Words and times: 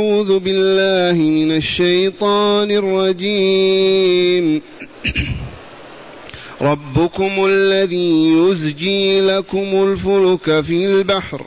أعوذ 0.00 0.38
بالله 0.38 1.22
من 1.22 1.56
الشيطان 1.56 2.70
الرجيم. 2.70 4.62
ربكم 6.62 7.44
الذي 7.46 8.32
يزجي 8.32 9.20
لكم 9.20 9.58
الفلك 9.58 10.60
في 10.60 10.76
البحر. 10.86 11.46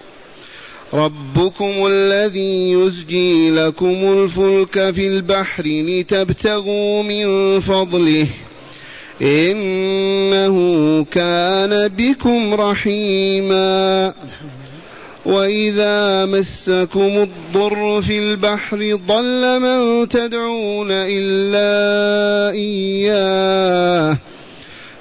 ربكم 0.94 1.74
الذي 1.88 2.71
يزجي 2.71 3.52
لكم 3.52 3.96
الفلك 3.96 4.92
في 4.92 5.08
البحر 5.08 5.63
لتبتغوا 5.65 7.04
من 7.04 7.60
فضله. 7.60 8.28
إنه 9.22 10.56
كان 11.12 11.88
بكم 11.88 12.54
رحيما. 12.54 14.13
وإذا 15.26 16.26
مسكم 16.26 17.27
الضر 17.27 18.02
في 18.02 18.17
البحر 18.17 18.99
ضل 19.08 19.59
من 19.59 20.09
تدعون 20.09 20.88
إلا 20.91 22.52
إياه 22.52 24.18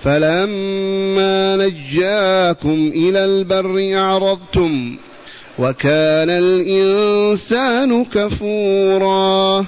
فلما 0.03 1.57
نجاكم 1.57 2.93
إلى 2.95 3.25
البر 3.25 3.99
أعرضتم 3.99 4.97
وكان 5.59 6.31
الإنسان 6.31 8.05
كفورا 8.05 9.67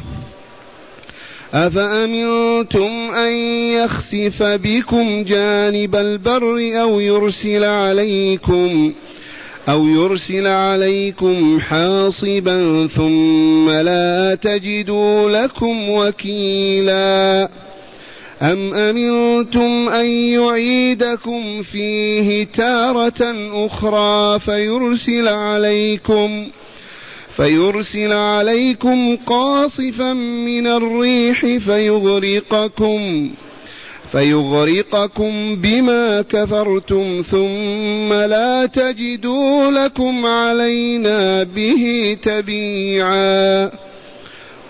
أفأمنتم 1.55 2.91
أن 3.15 3.33
يخسف 3.73 4.43
بكم 4.43 5.25
جانب 5.25 5.97
البر 5.97 6.81
أو 6.81 7.01
يرسل 7.01 7.65
عليكم 7.65 8.93
أو 9.69 9.87
يرسل 9.87 10.47
عليكم 10.47 11.61
حاصبا 11.61 12.87
ثم 12.87 13.71
لا 13.71 14.35
تجدوا 14.35 15.31
لكم 15.31 15.91
وكيلا. 15.91 17.49
أم 18.43 18.75
أمنتم 18.75 19.89
أن 19.89 20.07
يعيدكم 20.07 21.63
فيه 21.63 22.45
تارة 22.45 23.35
أخرى 23.67 24.39
فيرسل 24.39 25.29
عليكم 25.29 26.47
فيرسل 27.37 28.13
عليكم 28.13 29.17
قاصفا 29.17 30.13
من 30.13 30.67
الريح 30.67 31.41
فيغرقكم 31.41 33.31
فيغرقكم 34.15 35.57
بما 35.57 36.23
كفرتم 36.23 37.23
ثم 37.31 38.13
لا 38.13 38.67
تجدوا 38.67 39.71
لكم 39.71 40.27
علينا 40.27 41.43
به 41.43 42.17
تبيعا. 42.23 43.71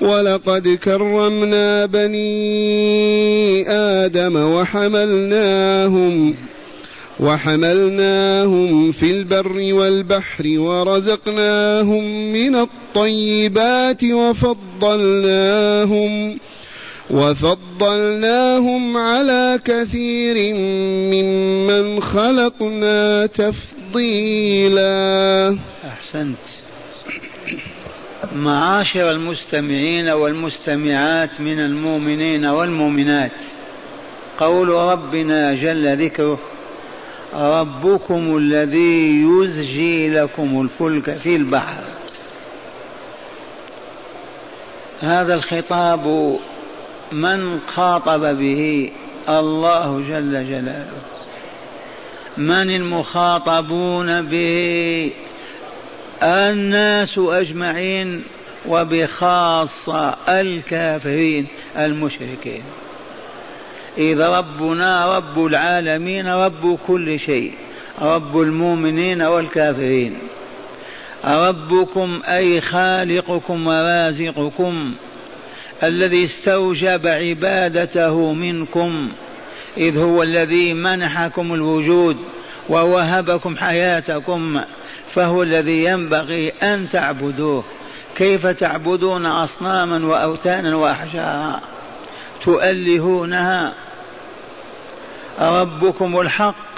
ولقد 0.00 0.68
كرمنا 0.68 1.86
بني 1.86 3.70
آدم 3.70 4.36
وحملناهم 4.36 6.34
وحملناهم 7.20 8.92
في 8.92 9.10
البر 9.10 9.74
والبحر 9.74 10.44
ورزقناهم 10.46 12.32
من 12.32 12.54
الطيبات 12.54 14.04
وفضلناهم. 14.04 15.34
وفضلناهم 17.10 18.96
على 18.96 19.60
كثير 19.64 20.54
ممن 21.12 22.02
خلقنا 22.02 23.26
تفضيلا. 23.26 24.78
أحسنت. 25.84 26.36
معاشر 28.34 29.10
المستمعين 29.10 30.08
والمستمعات 30.08 31.40
من 31.40 31.60
المؤمنين 31.60 32.44
والمؤمنات 32.44 33.32
قول 34.38 34.68
ربنا 34.68 35.54
جل 35.54 36.04
ذكره 36.04 36.38
ربكم 37.34 38.36
الذي 38.36 39.22
يزجي 39.22 40.10
لكم 40.10 40.60
الفلك 40.60 41.18
في 41.18 41.36
البحر. 41.36 41.84
هذا 45.00 45.34
الخطاب 45.34 46.36
من 47.14 47.60
خاطب 47.74 48.38
به 48.38 48.90
الله 49.28 50.00
جل 50.08 50.44
جلاله. 50.48 51.02
من 52.36 52.70
المخاطبون 52.70 54.22
به؟ 54.22 55.12
الناس 56.22 57.18
أجمعين 57.18 58.24
وبخاصة 58.68 60.16
الكافرين 60.28 61.46
المشركين. 61.78 62.62
إذا 63.98 64.38
ربنا 64.38 65.16
رب 65.16 65.46
العالمين 65.46 66.28
رب 66.28 66.78
كل 66.86 67.18
شيء 67.18 67.52
رب 68.02 68.40
المؤمنين 68.40 69.22
والكافرين. 69.22 70.18
ربكم 71.24 72.20
أي 72.28 72.60
خالقكم 72.60 73.66
ورازقكم. 73.66 74.94
الذي 75.86 76.24
استوجب 76.24 77.06
عبادته 77.06 78.32
منكم 78.32 79.08
إذ 79.76 79.98
هو 79.98 80.22
الذي 80.22 80.74
منحكم 80.74 81.54
الوجود 81.54 82.16
ووهبكم 82.68 83.56
حياتكم 83.56 84.60
فهو 85.14 85.42
الذي 85.42 85.84
ينبغي 85.84 86.48
أن 86.48 86.88
تعبدوه. 86.88 87.64
كيف 88.16 88.46
تعبدون 88.46 89.26
أصناما 89.26 90.06
وأوثانا 90.06 90.76
واحجارا 90.76 91.60
تؤلهونها. 92.44 93.74
ربكم 95.40 96.20
الحق 96.20 96.74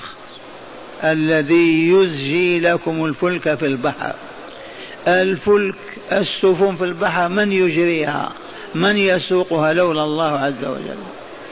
الذي 1.05 1.89
يزجي 1.89 2.61
لكم 2.61 3.05
الفلك 3.05 3.55
في 3.55 3.67
البحر. 3.67 4.15
الفلك 5.09 5.77
السفن 6.13 6.77
في 6.77 6.85
البحر 6.85 7.29
من 7.29 7.53
يجريها؟ 7.53 8.33
من 8.77 8.99
يسوقها 8.99 9.73
لولا 9.73 10.05
الله 10.05 10.39
عز 10.39 10.65
وجل؟ 10.65 10.99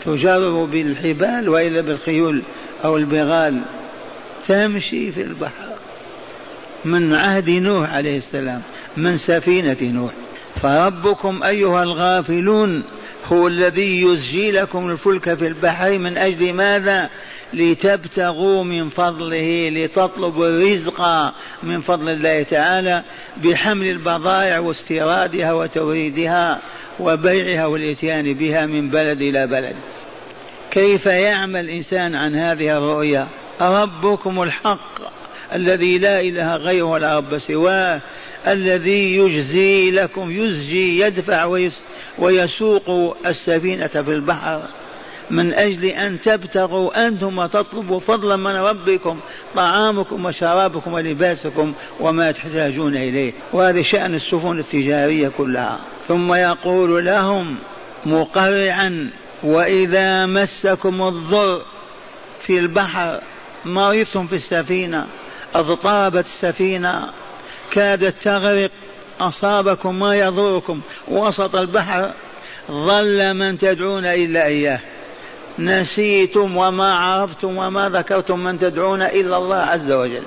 تجرب 0.04 0.70
بالحبال 0.70 1.48
وإلا 1.48 1.80
بالخيول 1.80 2.42
أو 2.84 2.96
البغال. 2.96 3.60
تمشي 4.46 5.10
في 5.10 5.22
البحر. 5.22 5.68
من 6.84 7.14
عهد 7.14 7.50
نوح 7.50 7.94
عليه 7.94 8.16
السلام 8.16 8.62
من 8.96 9.16
سفينة 9.16 9.76
نوح. 9.82 10.12
فربكم 10.62 11.42
أيها 11.42 11.82
الغافلون 11.82 12.82
هو 13.26 13.48
الذي 13.48 14.02
يزجي 14.02 14.50
لكم 14.50 14.90
الفلك 14.90 15.34
في 15.34 15.46
البحر 15.46 15.98
من 15.98 16.18
أجل 16.18 16.52
ماذا؟ 16.52 17.10
لتبتغوا 17.54 18.64
من 18.64 18.88
فضله 18.88 19.68
لتطلبوا 19.68 20.46
الرزق 20.46 21.02
من 21.62 21.80
فضل 21.80 22.08
الله 22.08 22.42
تعالى 22.42 23.02
بحمل 23.36 23.86
البضائع 23.86 24.58
واستيرادها 24.58 25.52
وتوريدها. 25.52 26.60
وبيعها 27.00 27.66
والإتيان 27.66 28.34
بها 28.34 28.66
من 28.66 28.90
بلد 28.90 29.22
إلى 29.22 29.46
بلد. 29.46 29.76
كيف 30.70 31.06
يعمل 31.06 31.60
الانسان 31.60 32.14
عن 32.14 32.36
هذه 32.36 32.78
الرؤيا؟ 32.78 33.28
ربكم 33.60 34.42
الحق 34.42 35.14
الذي 35.54 35.98
لا 35.98 36.20
إله 36.20 36.56
غيره 36.56 36.84
ولا 36.84 37.16
رب 37.16 37.38
سواه 37.38 38.00
الذي 38.46 39.16
يجزي 39.16 39.90
لكم 39.90 40.30
يزجي 40.30 41.00
يدفع 41.00 41.58
ويسوق 42.18 43.16
السفينة 43.26 43.86
في 43.86 44.10
البحر. 44.10 44.62
من 45.30 45.54
أجل 45.54 45.84
أن 45.84 46.20
تبتغوا 46.20 47.06
أنتم 47.06 47.38
وتطلبوا 47.38 48.00
فضلا 48.00 48.36
من 48.36 48.56
ربكم 48.56 49.18
طعامكم 49.54 50.24
وشرابكم 50.24 50.92
ولباسكم 50.92 51.72
وما 52.00 52.32
تحتاجون 52.32 52.96
إليه. 52.96 53.32
وهذا 53.52 53.82
شأن 53.82 54.14
السفن 54.14 54.58
التجارية 54.58 55.28
كلها. 55.28 55.80
ثم 56.08 56.34
يقول 56.34 57.04
لهم 57.04 57.56
مقرعا 58.06 59.10
وإذا 59.42 60.26
مسكم 60.26 61.02
الضر 61.02 61.62
في 62.40 62.58
البحر 62.58 63.20
مرضتم 63.64 64.26
في 64.26 64.36
السفينة 64.36 65.06
اضطربت 65.54 66.24
السفينة 66.24 67.10
كادت 67.70 68.22
تغرق 68.22 68.70
أصابكم 69.20 69.98
ما 69.98 70.16
يضركم 70.16 70.80
وسط 71.08 71.56
البحر 71.56 72.10
ظل 72.70 73.34
من 73.34 73.58
تدعون 73.58 74.06
إلا 74.06 74.46
إياه. 74.46 74.80
نسيتم 75.58 76.56
وما 76.56 76.94
عرفتم 76.94 77.56
وما 77.56 77.88
ذكرتم 77.88 78.40
من 78.40 78.58
تدعون 78.58 79.02
إلا 79.02 79.36
الله 79.36 79.56
عز 79.56 79.92
وجل. 79.92 80.22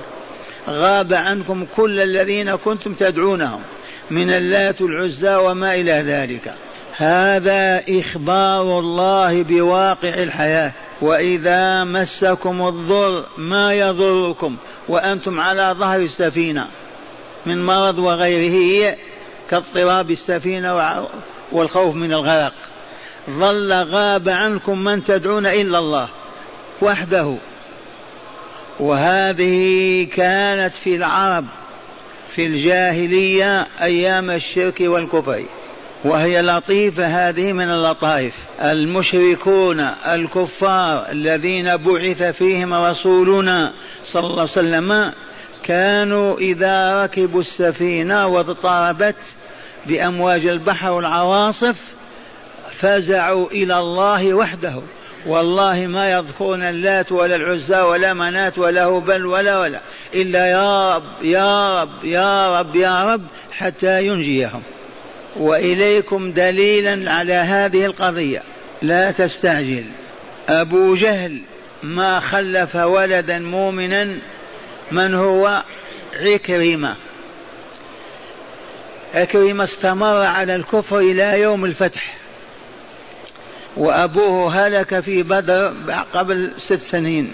غاب 0.69 1.13
عنكم 1.13 1.65
كل 1.75 2.01
الذين 2.01 2.55
كنتم 2.55 2.93
تدعونهم 2.93 3.61
من 4.11 4.29
اللات 4.29 4.81
العزى 4.81 5.35
وما 5.35 5.75
إلى 5.75 5.91
ذلك. 5.91 6.53
هذا 6.97 7.83
إخبار 7.89 8.79
الله 8.79 9.43
بواقع 9.43 10.09
الحياة. 10.09 10.71
وإذا 11.01 11.83
مسكم 11.83 12.67
الضر 12.67 13.23
ما 13.37 13.73
يضركم 13.73 14.57
وأنتم 14.87 15.39
على 15.39 15.75
ظهر 15.79 15.99
السفينة 15.99 16.67
من 17.45 17.65
مرض 17.65 17.99
وغيره 17.99 18.95
كاضطراب 19.49 20.11
السفينة 20.11 21.05
والخوف 21.51 21.95
من 21.95 22.13
الغرق. 22.13 22.53
ظل 23.29 23.73
غاب 23.73 24.29
عنكم 24.29 24.83
من 24.83 25.03
تدعون 25.03 25.45
إلا 25.45 25.79
الله 25.79 26.09
وحده. 26.81 27.37
وهذه 28.79 30.07
كانت 30.15 30.73
في 30.73 30.95
العرب 30.95 31.45
في 32.27 32.45
الجاهلية 32.45 33.67
أيام 33.81 34.31
الشرك 34.31 34.81
والكفر 34.81 35.43
وهي 36.03 36.41
لطيفة 36.41 37.29
هذه 37.29 37.53
من 37.53 37.69
اللطائف. 37.71 38.35
المشركون 38.61 39.79
الكفار 40.05 41.11
الذين 41.11 41.77
بعث 41.77 42.23
فيهم 42.23 42.73
رسولنا 42.73 43.73
صلى 44.05 44.23
الله 44.23 44.41
عليه 44.41 44.51
وسلم 44.51 45.13
كانوا 45.63 46.37
إذا 46.37 47.03
ركبوا 47.03 47.41
السفينة 47.41 48.27
واضطربت 48.27 49.15
بأمواج 49.85 50.45
البحر 50.45 50.91
والعواصف 50.91 51.96
فزعوا 52.81 53.47
إلى 53.51 53.79
الله 53.79 54.33
وحده. 54.33 54.81
والله 55.25 55.87
ما 55.87 56.11
يذكرون 56.11 56.63
اللات 56.63 57.11
ولا 57.11 57.35
العزى 57.35 57.81
ولا 57.81 58.13
منات 58.13 58.57
ولا 58.57 58.85
هبل 58.85 59.25
ولا 59.25 59.59
ولا. 59.59 59.81
إلا 60.13 60.45
يا 60.45 60.95
رب 60.95 61.23
يا 61.23 61.81
رب 61.81 62.05
يا 62.05 62.59
رب 62.59 62.75
يا 62.75 63.13
رب 63.13 63.23
حتى 63.51 64.05
ينجيهم. 64.05 64.61
وإليكم 65.35 66.31
دليلا 66.31 67.11
على 67.11 67.33
هذه 67.33 67.85
القضية. 67.85 68.43
لا 68.81 69.11
تستعجل. 69.11 69.85
أبو 70.49 70.95
جهل 70.95 71.41
ما 71.83 72.19
خلف 72.19 72.75
ولدا 72.75 73.39
مؤمنا 73.39 74.17
من 74.91 75.13
هو؟ 75.13 75.63
عكرمة. 76.15 76.95
عكرمة 79.15 79.63
استمر 79.63 80.21
على 80.21 80.55
الكفر 80.55 80.99
إلى 80.99 81.41
يوم 81.41 81.65
الفتح. 81.65 82.17
وأبوه 83.77 84.67
هلك 84.67 84.99
في 84.99 85.23
بدر 85.23 85.73
قبل 86.13 86.51
ست 86.57 86.81
سنين. 86.81 87.31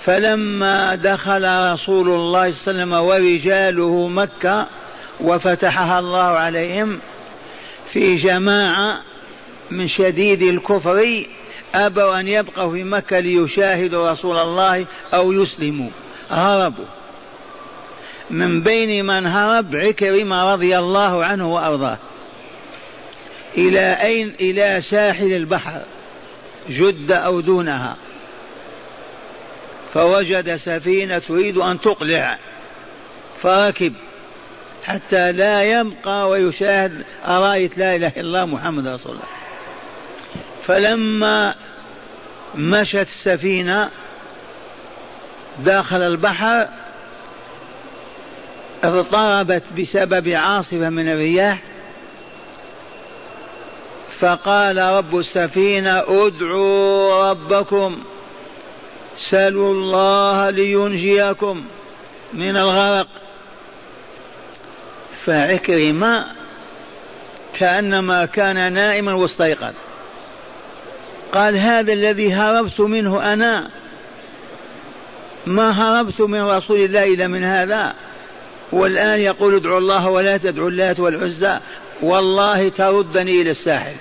فلما 0.00 0.94
دخل 0.94 1.72
رسول 1.72 2.10
الله 2.10 2.52
صلى 2.52 2.82
الله 2.82 2.82
عليه 2.86 2.92
وسلم 2.92 2.92
ورجاله 2.92 4.08
مكة 4.08 4.66
وفتحها 5.20 5.98
الله 5.98 6.18
عليهم 6.20 6.98
في 7.86 8.16
جماعة 8.16 9.00
من 9.70 9.88
شديد 9.88 10.42
الكفر 10.42 11.24
أبوا 11.74 12.20
أن 12.20 12.28
يبقوا 12.28 12.72
في 12.72 12.84
مكة 12.84 13.18
ليشاهدوا 13.18 14.10
رسول 14.10 14.36
الله 14.36 14.86
أو 15.14 15.32
يسلموا. 15.32 15.90
هربوا. 16.30 16.84
من 18.30 18.62
بين 18.62 19.06
من 19.06 19.26
هرب 19.26 19.76
عكرمة 19.76 20.52
رضي 20.52 20.78
الله 20.78 21.24
عنه 21.24 21.52
وأرضاه. 21.52 21.98
إلى 23.56 23.92
أين؟ 24.02 24.34
إلى 24.40 24.80
ساحل 24.80 25.32
البحر 25.32 25.82
جدة 26.68 27.16
أو 27.16 27.40
دونها. 27.40 27.96
فوجد 29.94 30.56
سفينة 30.56 31.18
تريد 31.18 31.56
أن 31.56 31.80
تقلع. 31.80 32.38
فركب 33.42 33.92
حتى 34.84 35.32
لا 35.32 35.62
يبقى 35.62 36.28
ويشاهد 36.28 37.04
أراية 37.26 37.70
لا 37.76 37.96
إله 37.96 38.08
إلا 38.08 38.20
الله 38.20 38.44
محمد 38.46 38.86
رسول 38.86 39.12
الله. 39.12 39.26
فلما 40.66 41.54
مشت 42.54 42.94
السفينة 42.96 43.90
داخل 45.64 46.02
البحر 46.02 46.68
اضطربت 48.84 49.72
بسبب 49.78 50.28
عاصفة 50.28 50.90
من 50.90 51.08
الرياح 51.08 51.58
فقال 54.20 54.78
رب 54.78 55.18
السفينة 55.18 55.98
ادعوا 55.98 57.30
ربكم 57.30 57.98
سلوا 59.16 59.72
الله 59.72 60.50
لينجيكم 60.50 61.62
من 62.32 62.56
الغرق. 62.56 63.08
فعكرمة 65.24 66.26
كأنما 67.54 68.24
كان 68.26 68.72
نائما 68.72 69.14
واستيقظ 69.14 69.72
قال 71.32 71.56
هذا 71.56 71.92
الذي 71.92 72.32
هربت 72.32 72.80
منه 72.80 73.32
أنا 73.32 73.70
ما 75.46 75.70
هربت 75.70 76.20
من 76.20 76.42
رسول 76.42 76.80
الله 76.80 77.14
إلا 77.14 77.26
من 77.26 77.44
هذا. 77.44 77.94
والآن 78.72 79.20
يقول 79.20 79.54
ادعوا 79.54 79.78
الله 79.78 80.08
ولا 80.08 80.36
تدعوا 80.36 80.70
اللات 80.70 81.00
والعزى 81.00 81.58
والله 82.02 82.68
تردني 82.68 83.40
إلى 83.40 83.50
الساحل. 83.50 83.94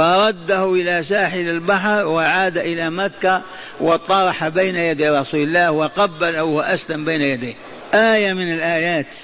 فرده 0.00 0.72
إلى 0.72 1.04
ساحل 1.04 1.48
البحر 1.48 2.06
وعاد 2.06 2.58
إلى 2.58 2.90
مكة 2.90 3.42
وطرح 3.80 4.48
بين 4.48 4.76
يدي 4.76 5.08
رسول 5.08 5.42
الله 5.42 5.70
وقبله 5.70 6.44
وأسلم 6.44 7.04
بين 7.04 7.20
يديه. 7.20 7.54
آية 7.94 8.32
من 8.32 8.54
الآيات. 8.54 9.14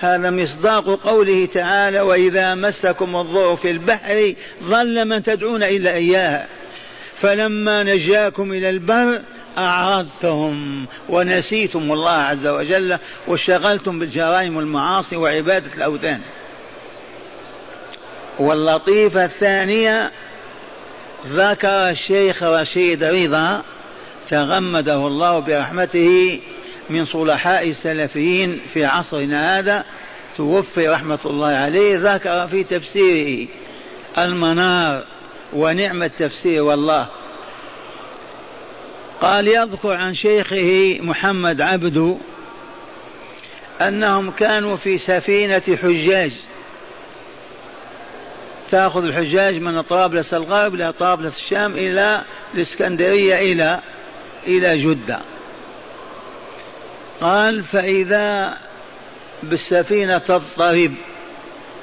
هذا 0.00 0.30
مصداق 0.30 0.84
قوله 0.84 1.46
تعالى 1.46 2.00
وإذا 2.00 2.54
مسكم 2.54 3.16
الضر 3.16 3.56
في 3.56 3.70
البحر 3.70 4.34
ظل 4.62 5.04
من 5.04 5.22
تدعون 5.22 5.62
إلا 5.62 5.94
إياه. 5.94 6.46
فلما 7.16 7.82
نجاكم 7.82 8.52
إلى 8.52 8.70
البر 8.70 9.20
أعرضتم 9.58 10.84
ونسيتم 11.08 11.92
الله 11.92 12.10
عز 12.10 12.46
وجل 12.46 12.98
واشتغلتم 13.26 13.98
بالجرائم 13.98 14.56
والمعاصي 14.56 15.16
وعبادة 15.16 15.74
الأوثان. 15.76 16.20
واللطيفة 18.40 19.24
الثانية 19.24 20.10
ذكر 21.26 21.68
الشيخ 21.68 22.42
رشيد 22.42 23.04
رضا 23.04 23.62
تغمده 24.28 25.06
الله 25.06 25.38
برحمته 25.38 26.40
من 26.90 27.04
صلحاء 27.04 27.68
السلفيين 27.68 28.60
في 28.74 28.84
عصرنا 28.84 29.58
هذا 29.58 29.84
توفي 30.36 30.88
رحمة 30.88 31.18
الله 31.26 31.48
عليه 31.48 32.14
ذكر 32.14 32.46
في 32.48 32.64
تفسيره 32.64 33.48
المنار 34.18 35.04
ونعم 35.52 36.02
التفسير 36.02 36.62
والله. 36.62 37.06
قال 39.20 39.48
يذكر 39.48 39.92
عن 39.92 40.14
شيخه 40.14 40.98
محمد 41.00 41.60
عبد 41.60 42.18
أنهم 43.80 44.30
كانوا 44.30 44.76
في 44.76 44.98
سفينة 44.98 45.62
حجاج. 45.82 46.32
تأخذ 48.70 49.04
الحجاج 49.04 49.54
من 49.54 49.80
طرابلس 49.80 50.34
الغرب 50.34 50.74
إلى 50.74 50.92
طرابلس 50.92 51.36
الشام 51.36 51.72
إلى 51.72 52.24
الإسكندرية 52.54 53.52
إلى 53.52 53.80
إلى 54.46 54.78
جدة. 54.78 55.20
قال 57.20 57.62
فإذا 57.62 58.56
بالسفينة 59.42 60.18
تضطرب 60.18 60.94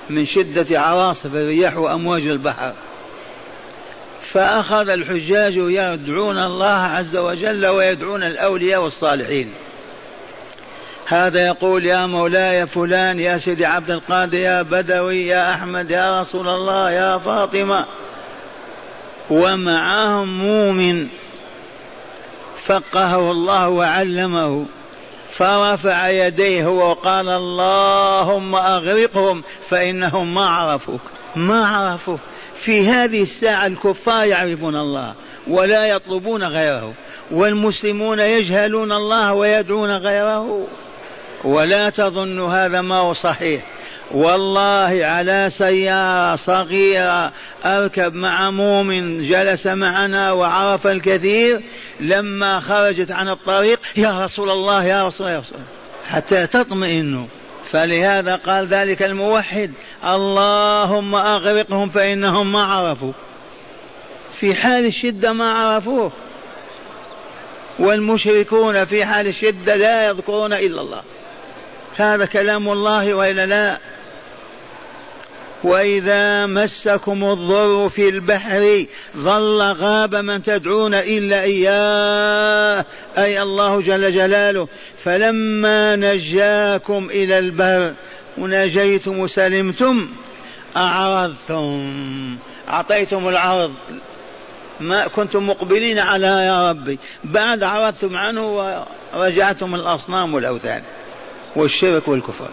من 0.09 0.25
شدة 0.25 0.79
عواصف 0.79 1.25
الرياح 1.25 1.77
وأمواج 1.77 2.27
البحر 2.27 2.73
فأخذ 4.31 4.89
الحجاج 4.89 5.53
يدعون 5.55 6.39
الله 6.39 6.67
عز 6.67 7.17
وجل 7.17 7.65
ويدعون 7.65 8.23
الأولياء 8.23 8.81
والصالحين. 8.81 9.53
هذا 11.09 11.47
يقول 11.47 11.85
يا 11.85 12.05
مولاي 12.05 12.67
فلان 12.67 13.19
يا 13.19 13.37
سيدي 13.37 13.65
عبد 13.65 13.91
القادر 13.91 14.37
يا 14.37 14.61
بدوي 14.61 15.27
يا 15.27 15.53
أحمد 15.53 15.91
يا 15.91 16.19
رسول 16.19 16.49
الله 16.49 16.91
يا 16.91 17.17
فاطمة. 17.17 17.85
ومعهم 19.29 20.37
مؤمن 20.37 21.07
فقهه 22.63 23.31
الله 23.31 23.69
وعلمه 23.69 24.65
فرفع 25.31 26.09
يديه 26.09 26.65
وقال 26.65 27.29
اللهم 27.29 28.55
أغرقهم 28.55 29.43
فإنهم 29.69 30.33
ما 30.33 30.49
عرفوك 30.49 31.01
ما 31.35 31.67
عرفوك. 31.67 32.19
في 32.55 32.87
هذه 32.87 33.21
الساعة 33.21 33.67
الكفار 33.67 34.25
يعرفون 34.25 34.75
الله 34.75 35.13
ولا 35.47 35.85
يطلبون 35.85 36.43
غيره 36.43 36.93
والمسلمون 37.31 38.19
يجهلون 38.19 38.91
الله 38.91 39.33
ويدعون 39.33 39.91
غيره. 39.91 40.67
ولا 41.43 41.89
تظن 41.89 42.39
هذا 42.39 42.81
ما 42.81 42.95
هو 42.95 43.13
صحيح. 43.13 43.61
والله 44.11 45.05
على 45.05 45.49
سيارة 45.51 46.35
صغيرة 46.35 47.31
أركب 47.65 48.13
مع 48.13 48.49
مؤمن 48.49 49.27
جلس 49.27 49.67
معنا 49.67 50.31
وعرف 50.31 50.87
الكثير 50.87 51.61
لما 51.99 52.59
خرجت 52.59 53.11
عن 53.11 53.29
الطريق 53.29 53.79
يا 53.95 54.25
رسول 54.25 54.49
الله 54.49 54.83
يا 54.83 55.07
رسول 55.07 55.27
الله, 55.27 55.35
يا 55.35 55.39
رسول 55.39 55.57
الله. 55.57 55.67
حتى 56.09 56.47
تطمئنوا 56.47 57.25
فلهذا 57.71 58.35
قال 58.35 58.67
ذلك 58.67 59.03
الموحد 59.03 59.71
اللهم 60.05 61.15
أغرقهم 61.15 61.89
فإنهم 61.89 62.51
ما 62.51 62.63
عرفوا 62.63 63.11
في 64.33 64.55
حال 64.55 64.85
الشدة 64.85 65.33
ما 65.33 65.51
عرفوه 65.51 66.11
والمشركون 67.79 68.85
في 68.85 69.05
حال 69.05 69.27
الشدة 69.27 69.75
لا 69.75 70.07
يذكرون 70.07 70.53
إلا 70.53 70.81
الله. 70.81 71.01
هذا 71.97 72.25
كلام 72.25 72.69
الله 72.69 73.13
وإلا 73.13 73.45
لا؟ 73.45 73.77
وإذا 75.63 76.45
مسكم 76.45 77.23
الضر 77.23 77.89
في 77.89 78.09
البحر 78.09 78.85
ظل 79.17 79.61
غاب 79.61 80.15
من 80.15 80.43
تدعون 80.43 80.93
إلا 80.93 81.41
إياه 81.41 82.85
أي 83.17 83.41
الله 83.41 83.81
جل 83.81 84.11
جلاله. 84.11 84.67
فلما 84.97 85.95
نجاكم 85.95 87.09
إلى 87.09 87.39
البر 87.39 87.93
ونجيتم 88.37 89.19
وسلمتم 89.19 90.09
أعرضتم 90.77 92.37
أعطيتم 92.69 93.27
العرض. 93.27 93.73
ما 94.79 95.07
كنتم 95.07 95.49
مقبلين 95.49 95.99
على 95.99 96.27
يا 96.27 96.69
ربي. 96.69 96.99
بعد 97.23 97.63
عرضتم 97.63 98.17
عنه 98.17 98.75
ورجعتم 99.13 99.75
الأصنام 99.75 100.33
والأوثان. 100.33 100.83
والشرك 101.57 102.07
والكفر. 102.07 102.49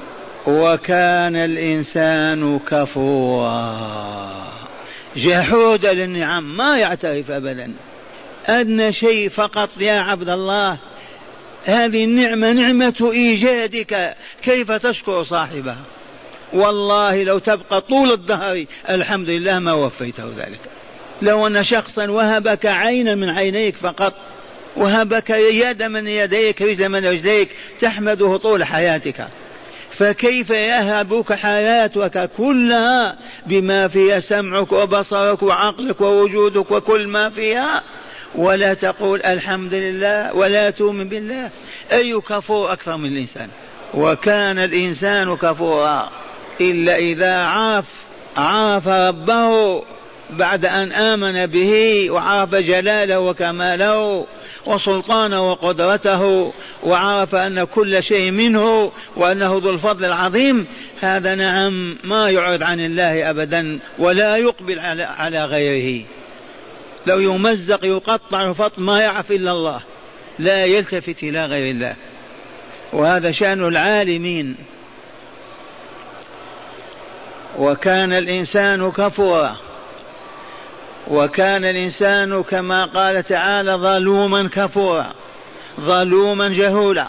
وكان 0.46 1.37
الإنسان 1.37 2.58
كفورا. 2.58 3.94
جحودا 5.16 5.92
للنعم 5.92 6.56
ما 6.56 6.78
يعترف 6.78 7.30
أبدا. 7.30 7.73
أدنى 8.46 8.92
شيء 8.92 9.28
فقط 9.28 9.68
يا 9.80 10.00
عبد 10.00 10.28
الله. 10.28 10.78
هذه 11.64 12.04
النعمة 12.04 12.52
نعمة 12.52 13.11
إيجادك. 13.12 14.16
كيف 14.42 14.73
تشكر 14.73 15.23
صاحبها؟ 15.23 15.84
والله 16.52 17.23
لو 17.23 17.38
تبقى 17.38 17.80
طول 17.80 18.12
الدهر 18.12 18.64
الحمد 18.90 19.28
لله 19.28 19.58
ما 19.58 19.73
وفيته 19.73 20.25
ذلك. 20.38 20.61
لو 21.23 21.46
أن 21.46 21.64
شخصا 21.64 22.06
وهبك 22.06 22.66
عينا 22.66 23.14
من 23.14 23.30
عينيك 23.30 23.76
فقط 23.76 24.14
وهبك 24.76 25.31
يد 25.31 25.83
من 25.83 26.07
يديك 26.07 26.62
رجل 26.62 26.88
من 26.88 27.07
رجليك 27.07 27.49
تحمده 27.81 28.37
طول 28.37 28.64
حياتك. 28.64 29.28
فكيف 29.90 30.50
يهبك 30.50 31.33
حياتك 31.33 32.31
كلها 32.37 33.19
بما 33.47 33.88
فيها 33.88 34.21
سمعك 34.21 34.73
وبصرك 34.73 35.43
وعقلك 35.43 36.00
ووجودك 36.00 36.71
وكل 36.71 37.07
ما 37.07 37.31
فيها؟ 37.31 37.83
ولا 38.35 38.75
تقول 38.75 39.23
الحمد 39.23 39.75
لله 39.75 40.35
ولا 40.35 40.71
تؤمن 40.71 41.09
بالله. 41.09 41.50
أي 41.93 42.21
كفور 42.21 42.73
أكثر 42.73 42.97
من 42.97 43.07
الإنسان؟ 43.07 43.49
وكان 43.95 44.59
الإنسان 44.59 45.37
كفورا. 45.37 46.11
إلا 46.61 46.97
إذا 46.97 47.37
عاف 47.37 47.85
عاف 48.37 48.88
ربه 48.88 49.83
بعد 50.31 50.66
أن 50.66 50.93
آمن 50.93 51.47
به 51.47 52.07
وعرف 52.11 52.54
جلاله 52.54 53.21
وكماله 53.21 54.26
وسلطانه 54.66 55.50
وقدرته 55.50 56.52
وعرف 56.83 57.35
أن 57.35 57.64
كل 57.64 58.02
شيء 58.02 58.30
منه 58.30 58.92
وأنه 59.16 59.61
ذو 59.62 59.71
الفضل 59.71 60.04
العظيم 60.04 60.66
هذا 61.00 61.35
نعم 61.35 61.99
ما 62.04 62.30
يعرض 62.30 62.62
عن 62.62 62.80
الله 62.80 63.30
أبدا 63.30 63.78
ولا 63.99 64.37
يقبل 64.37 64.80
على, 65.18 65.44
غيره. 65.44 66.04
لو 67.06 67.21
يمزق 67.21 67.85
يقطع 67.85 68.52
فط 68.52 68.73
ما 68.78 69.00
يعرف 69.00 69.33
إلا 69.33 69.52
الله 69.52 69.83
لا 70.38 70.64
يلتفت 70.64 71.23
إلى 71.23 71.44
غير 71.44 71.71
الله. 71.71 71.97
وهذا 72.92 73.33
شأن 73.33 73.68
العالمين. 73.68 74.56
وكان 77.59 78.12
الإنسان 78.12 78.90
كفورا. 78.90 79.56
وكان 81.08 81.64
الإنسان 81.64 82.42
كما 82.42 82.84
قال 82.84 83.25
تعالى 83.25 83.73
ظلوما 83.73 84.49
كفورا 84.52 85.14
ظلوما 85.80 86.49
جهولا 86.49 87.06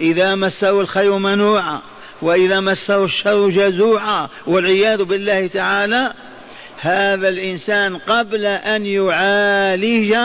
إذا 0.00 0.34
مسه 0.34 0.80
الخير 0.80 1.18
منوعا 1.18 1.80
وإذا 2.22 2.60
مسه 2.60 3.04
الشر 3.04 3.48
جزوعا 3.48 4.28
والعياذ 4.46 5.04
بالله 5.04 5.46
تعالى 5.46 6.12
هذا 6.80 7.28
الإنسان 7.28 7.96
قبل 7.96 8.46
أن 8.46 8.86
يعالج 8.86 10.16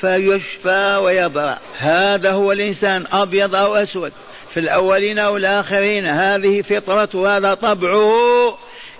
فيشفى 0.00 1.00
ويبرأ. 1.02 1.58
هذا 1.78 2.32
هو 2.32 2.52
الإنسان 2.52 3.04
أبيض 3.12 3.54
أو 3.54 3.74
أسود 3.74 4.12
في 4.54 4.60
الأولين 4.60 5.18
أو 5.18 5.36
الآخرين 5.36 6.06
هذه 6.06 6.62
فطرته 6.62 7.36
هذا 7.36 7.54
طبعه 7.54 8.12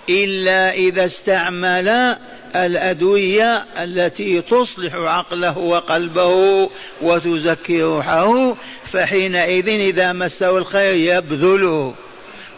إلا 0.09 0.73
إذا 0.73 1.05
استعمل 1.05 2.17
الأدوية 2.55 3.65
التي 3.77 4.41
تصلح 4.41 4.93
عقله 4.95 5.57
وقلبه 5.57 6.69
وتزكي 7.01 7.81
روحه 7.81 8.55
فحينئذ 8.91 9.69
إذا 9.69 10.13
مسه 10.13 10.57
الخير 10.57 10.95
يبذله 10.95 11.93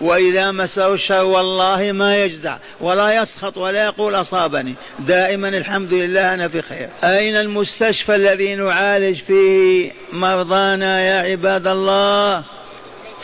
وإذا 0.02 0.52
مسه 0.52 0.94
الشر 0.94 1.26
والله 1.26 1.92
ما 1.92 2.24
يجزع 2.24 2.58
ولا 2.82 3.22
يسخط 3.22 3.58
ولا 3.58 3.84
يقول 3.84 4.16
أصابني. 4.16 4.76
دائما 5.00 5.48
الحمد 5.48 5.94
لله 5.94 6.34
أنا 6.34 6.48
في 6.48 6.62
خير. 6.62 6.90
أين 7.04 7.36
المستشفى 7.36 8.16
الذي 8.16 8.56
نعالج 8.56 9.22
فيه 9.28 9.92
مرضانا 10.14 11.02
يا 11.02 11.32
عباد 11.32 11.68
الله؟ 11.68 12.44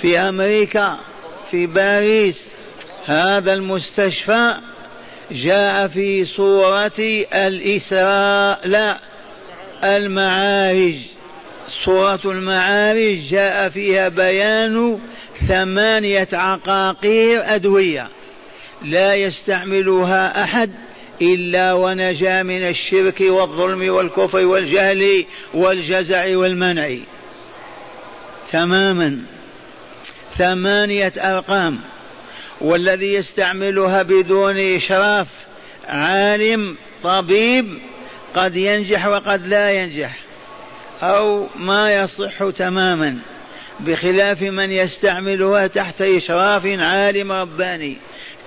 في 0.02 0.20
أمريكا 0.20 1.00
في 1.52 1.66
باريس. 1.66 2.55
هذا 3.06 3.54
المستشفى 3.54 4.56
جاء 5.32 5.88
في 5.88 6.26
صورة 6.26 7.26
الإسراء 7.34 8.68
لا 8.68 8.98
المعارج. 9.84 10.96
سورة 11.86 12.20
المعارج 12.26 13.18
جاء 13.30 13.70
فيها 13.70 14.10
بيان 14.10 15.00
ثمانية 15.48 16.28
عقاقير 16.34 17.56
أدوية 17.56 18.08
لا 18.82 19.16
يستعملها 19.16 20.44
أحد 20.44 20.72
إلا 21.22 21.74
ونجا 21.74 22.44
من 22.44 22.68
الشرك 22.68 23.22
والظلم 23.22 23.94
والكفر 23.94 24.46
والجهل 24.46 25.26
والجزع 25.54 26.38
والمنع. 26.38 26.96
تماما. 28.52 29.20
ثمانية 30.38 31.14
أرقام. 31.18 31.80
والذي 32.62 33.14
يستعملها 33.14 34.02
بدون 34.02 34.60
إشراف 34.60 35.28
عالم 35.88 36.76
طبيب 37.04 37.80
قد 38.36 38.56
ينجح 38.56 39.06
وقد 39.06 39.48
لا 39.48 39.72
ينجح 39.72 40.12
أو 41.04 41.48
ما 41.56 41.96
يصح 41.96 42.50
تماما 42.50 43.18
بخلاف 43.80 44.42
من 44.42 44.72
يستعملها 44.72 45.68
تحت 45.68 46.02
إشراف 46.02 46.66
عالم 46.66 47.32
رباني 47.32 47.98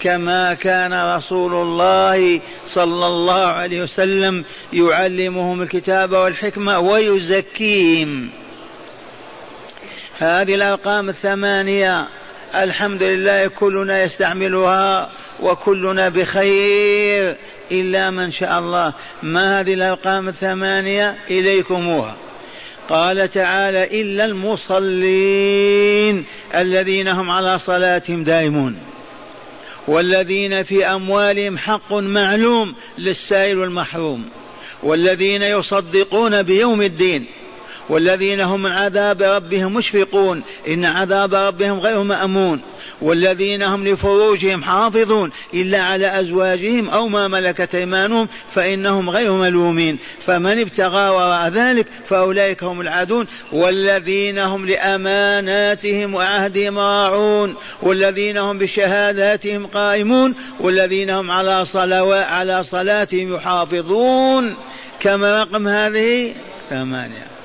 كما 0.01 0.55
كان 0.55 1.17
رسول 1.17 1.55
الله 1.55 2.41
صلى 2.75 3.07
الله 3.07 3.47
عليه 3.47 3.83
وسلم 3.83 4.45
يعلمهم 4.73 5.63
الكتاب 5.63 6.13
والحكمة 6.13 6.79
ويزكيهم. 6.79 8.31
هذه 10.19 10.55
الأرقام 10.55 11.09
الثمانية. 11.09 12.09
الحمد 12.55 13.03
لله 13.03 13.47
كلنا 13.47 14.03
يستعملها 14.03 15.11
وكلنا 15.41 16.09
بخير 16.09 17.37
إلا 17.73 18.11
من 18.11 18.31
شاء 18.31 18.59
الله. 18.59 18.95
ما 19.23 19.61
هذه 19.61 19.75
الأرقام 19.75 20.29
الثمانية؟ 20.29 21.17
إليكموها. 21.31 22.17
قال 22.89 23.31
تعالى 23.31 24.01
إلا 24.01 24.25
المصلين 24.25 26.25
الذين 26.55 27.09
هم 27.09 27.31
على 27.31 27.59
صلاتهم 27.59 28.25
دائمون 28.25 28.79
والذين 29.89 30.63
في 30.63 30.87
أموالهم 30.87 31.59
حق 31.59 31.93
معلوم 31.93 32.75
للسائل 32.99 33.59
والمحروم 33.59 34.25
والذين 34.83 35.43
يصدقون 35.43 36.43
بيوم 36.43 36.83
الدين 36.83 37.27
والذين 37.89 38.41
هم 38.41 38.63
من 38.63 38.73
عذاب 38.73 39.23
ربهم 39.23 39.75
مشفقون 39.75 40.43
إن 40.69 40.85
عذاب 40.85 41.35
ربهم 41.35 41.81
غير 41.81 42.03
مأمون. 42.03 42.61
والذين 43.03 43.63
هم 43.63 43.89
لفروجهم 43.89 44.63
حافظون 44.63 45.31
إلا 45.55 45.83
على 45.83 46.21
أزواجهم 46.21 46.89
أو 46.91 47.09
ما 47.09 47.29
ملكت 47.29 47.75
أيمانهم 47.75 48.29
فإنهم 48.55 49.11
غير 49.11 49.33
ملومين. 49.33 49.99
فمن 50.21 50.61
ابتغى 50.61 51.09
وراء 51.09 51.49
ذلك 51.49 51.87
فأولئك 52.09 52.65
هم 52.65 52.81
العادون. 52.81 53.27
والذين 53.53 54.39
هم 54.39 54.67
لأماناتهم 54.67 56.15
وعهدهم 56.15 56.79
راعون. 56.79 57.55
والذين 57.83 58.37
هم 58.37 58.59
بشهاداتهم 58.59 59.67
قائمون. 59.67 60.35
والذين 60.61 61.11
هم 61.11 61.31
على 61.31 61.65
صلوات 61.65 62.27
على 62.27 62.63
صلاتهم 62.63 63.35
يحافظون. 63.35 64.55
كما 65.01 65.43
رقم 65.43 65.69
هذه؟ 65.69 66.35
ثمانية. 66.71 67.38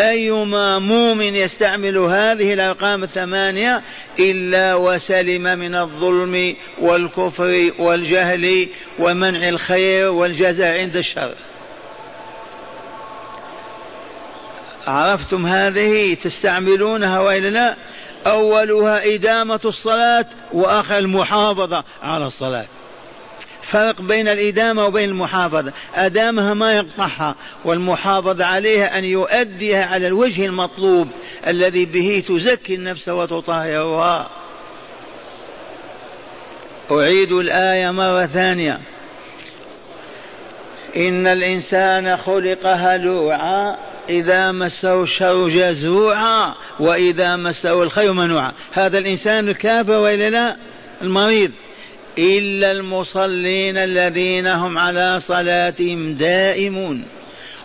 أيما 0.00 0.78
مؤمن 0.78 1.34
يستعمل 1.34 1.98
هذه 1.98 2.52
الأرقام 2.52 3.04
الثمانية 3.04 3.82
إلا 4.18 4.74
وسلم 4.74 5.42
من 5.42 5.76
الظلم 5.76 6.56
والكفر 6.80 7.70
والجهل 7.78 8.68
ومنع 8.98 9.48
الخير 9.48 10.10
والجزاء 10.10 10.80
عند 10.80 10.96
الشر. 10.96 11.34
عرفتم 14.86 15.46
هذه 15.46 16.14
تستعملونها 16.14 17.20
وإلا 17.20 17.48
لا؟ 17.48 17.76
أولها 18.26 19.14
إدامة 19.14 19.60
الصلاة 19.64 20.26
وآخر 20.52 20.98
المحافظة 20.98 21.84
على 22.02 22.26
الصلاة. 22.26 22.66
فرق 23.68 24.02
بين 24.02 24.28
الإدامة 24.28 24.86
وبين 24.86 25.08
المحافظة. 25.08 25.72
أدامها 25.94 26.54
ما 26.54 26.76
يقطعها 26.76 27.34
والمحافظة 27.64 28.44
عليها 28.44 28.98
أن 28.98 29.04
يؤديها 29.04 29.86
على 29.86 30.06
الوجه 30.06 30.44
المطلوب 30.44 31.08
الذي 31.46 31.84
به 31.84 32.24
تزكي 32.28 32.74
النفس 32.74 33.08
وتطهرها. 33.08 34.30
أعيد 36.90 37.32
الآية 37.32 37.90
مرة 37.90 38.26
ثانية. 38.26 38.80
إن 40.96 41.26
الإنسان 41.26 42.16
خلق 42.16 42.66
هلوعا 42.66 43.76
إذا 44.08 44.52
مسه 44.52 45.02
الشر 45.02 45.48
جزوعا 45.48 46.54
وإذا 46.80 47.36
مسه 47.36 47.82
الخير 47.82 48.12
منوعا. 48.12 48.52
هذا 48.72 48.98
الإنسان 48.98 49.48
الكافر 49.48 49.92
وإلا 49.92 50.30
لا؟ 50.30 50.56
المريض. 51.02 51.50
إلا 52.18 52.72
المصلين 52.72 53.76
الذين 53.76 54.46
هم 54.46 54.78
على 54.78 55.20
صلاتهم 55.20 56.14
دائمون 56.14 57.04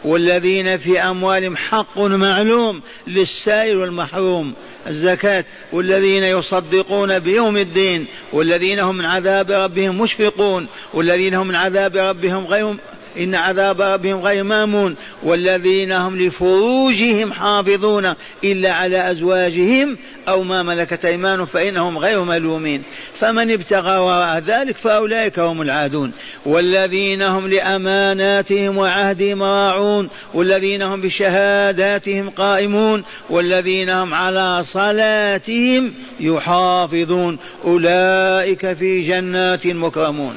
والذين 0.03 0.77
في 0.77 0.99
أموالهم 0.99 1.57
حق 1.57 1.99
معلوم 1.99 2.81
للسائل 3.07 3.77
والمحروم 3.77 4.53
الزكاة 4.87 5.45
والذين 5.71 6.23
يصدقون 6.23 7.19
بيوم 7.19 7.57
الدين 7.57 8.05
والذين 8.33 8.79
هم 8.79 8.97
من 8.97 9.05
عذاب 9.05 9.51
ربهم 9.51 10.01
مشفقون 10.01 10.67
والذين 10.93 11.33
هم 11.33 11.47
من 11.47 11.55
عذاب 11.55 11.97
ربهم 11.97 12.45
غير 12.45 12.75
إن 13.17 13.35
عذاب 13.35 13.81
ربهم 13.81 14.19
غير 14.19 14.43
مأمون 14.43 14.95
والذين 15.23 15.91
هم 15.91 16.21
لفروجهم 16.21 17.33
حافظون 17.33 18.13
إلا 18.43 18.73
على 18.73 19.11
أزواجهم 19.11 19.97
أو 20.27 20.43
ما 20.43 20.63
ملكت 20.63 21.05
أيمانهم 21.05 21.45
فإنهم 21.45 21.97
غير 21.97 22.23
ملومين. 22.23 22.83
فمن 23.19 23.51
ابتغى 23.51 23.97
وراء 23.97 24.39
ذلك 24.39 24.77
فأولئك 24.77 25.39
هم 25.39 25.61
العادون. 25.61 26.11
والذين 26.45 27.21
هم 27.21 27.47
لأماناتهم 27.47 28.77
وعهدهم 28.77 29.43
راعون. 29.43 30.09
والذين 30.33 30.81
هم 30.81 31.01
بشهاداتهم 31.01 32.29
قائمون. 32.29 33.03
والذين 33.29 33.89
هم 33.89 34.13
على 34.13 34.63
صلاتهم 34.63 35.93
يحافظون. 36.19 37.37
أولئك 37.65 38.73
في 38.73 39.01
جنات 39.01 39.67
مكرمون. 39.67 40.35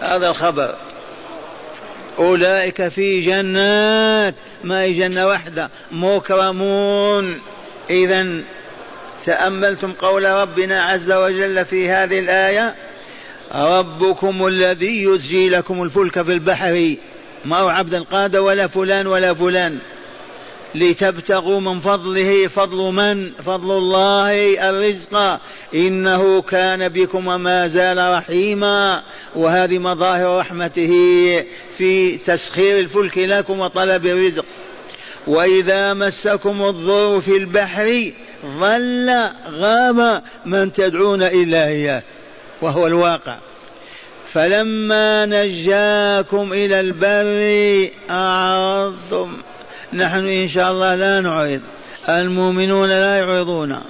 هذا 0.00 0.30
الخبر. 0.30 0.74
أولئك 2.18 2.88
في 2.88 3.20
جنات. 3.20 4.34
ما 4.64 4.80
هي 4.80 4.92
جنة 4.92 5.26
واحدة؟ 5.26 5.70
مكرمون 5.92 7.40
إذا 7.90 8.26
تأملتم 9.24 9.92
قول 9.92 10.24
ربنا 10.24 10.82
عز 10.82 11.12
وجل 11.12 11.64
في 11.64 11.90
هذه 11.90 12.18
الآية 12.18 12.74
ربكم 13.54 14.46
الذي 14.46 15.02
يزجي 15.02 15.48
لكم 15.48 15.82
الفلك 15.82 16.22
في 16.22 16.32
البحر. 16.32 16.94
ما 17.44 17.58
هو 17.58 17.68
عبد 17.68 17.94
القادة 17.94 18.42
ولا 18.42 18.66
فلان 18.66 19.06
ولا 19.06 19.34
فلان. 19.34 19.78
لتبتغوا 20.76 21.60
من 21.60 21.80
فضله. 21.80 22.46
فضل 22.46 22.92
من؟ 22.92 23.30
فضل 23.32 23.78
الله 23.78 24.68
الرزق. 24.70 25.40
إنه 25.74 26.42
كان 26.42 26.88
بكم 26.88 27.26
وما 27.26 27.66
زال 27.66 28.12
رحيما. 28.12 29.02
وهذه 29.34 29.78
مظاهر 29.78 30.38
رحمته 30.38 30.92
في 31.76 32.16
تسخير 32.16 32.78
الفلك 32.78 33.18
لكم 33.18 33.60
وطلب 33.60 34.06
الرزق. 34.06 34.44
وإذا 35.26 35.94
مسكم 35.94 36.62
الضر 36.62 37.20
في 37.20 37.36
البحر 37.36 38.12
ظل 38.46 39.30
غاب 39.50 40.22
من 40.46 40.72
تدعون 40.72 41.22
إلا 41.22 41.68
إياه. 41.68 42.02
وهو 42.62 42.86
الواقع. 42.86 43.38
فلما 44.32 45.26
نجاكم 45.26 46.52
إلى 46.52 46.80
البر 46.80 47.90
اعرضتم 48.10 49.36
نحن 49.92 50.28
إن 50.28 50.48
شاء 50.48 50.72
الله 50.72 50.94
لا 50.94 51.20
نعرض 51.20 51.60
المؤمنون 52.08 52.88
لا 52.88 53.18
يعرضون 53.18 53.80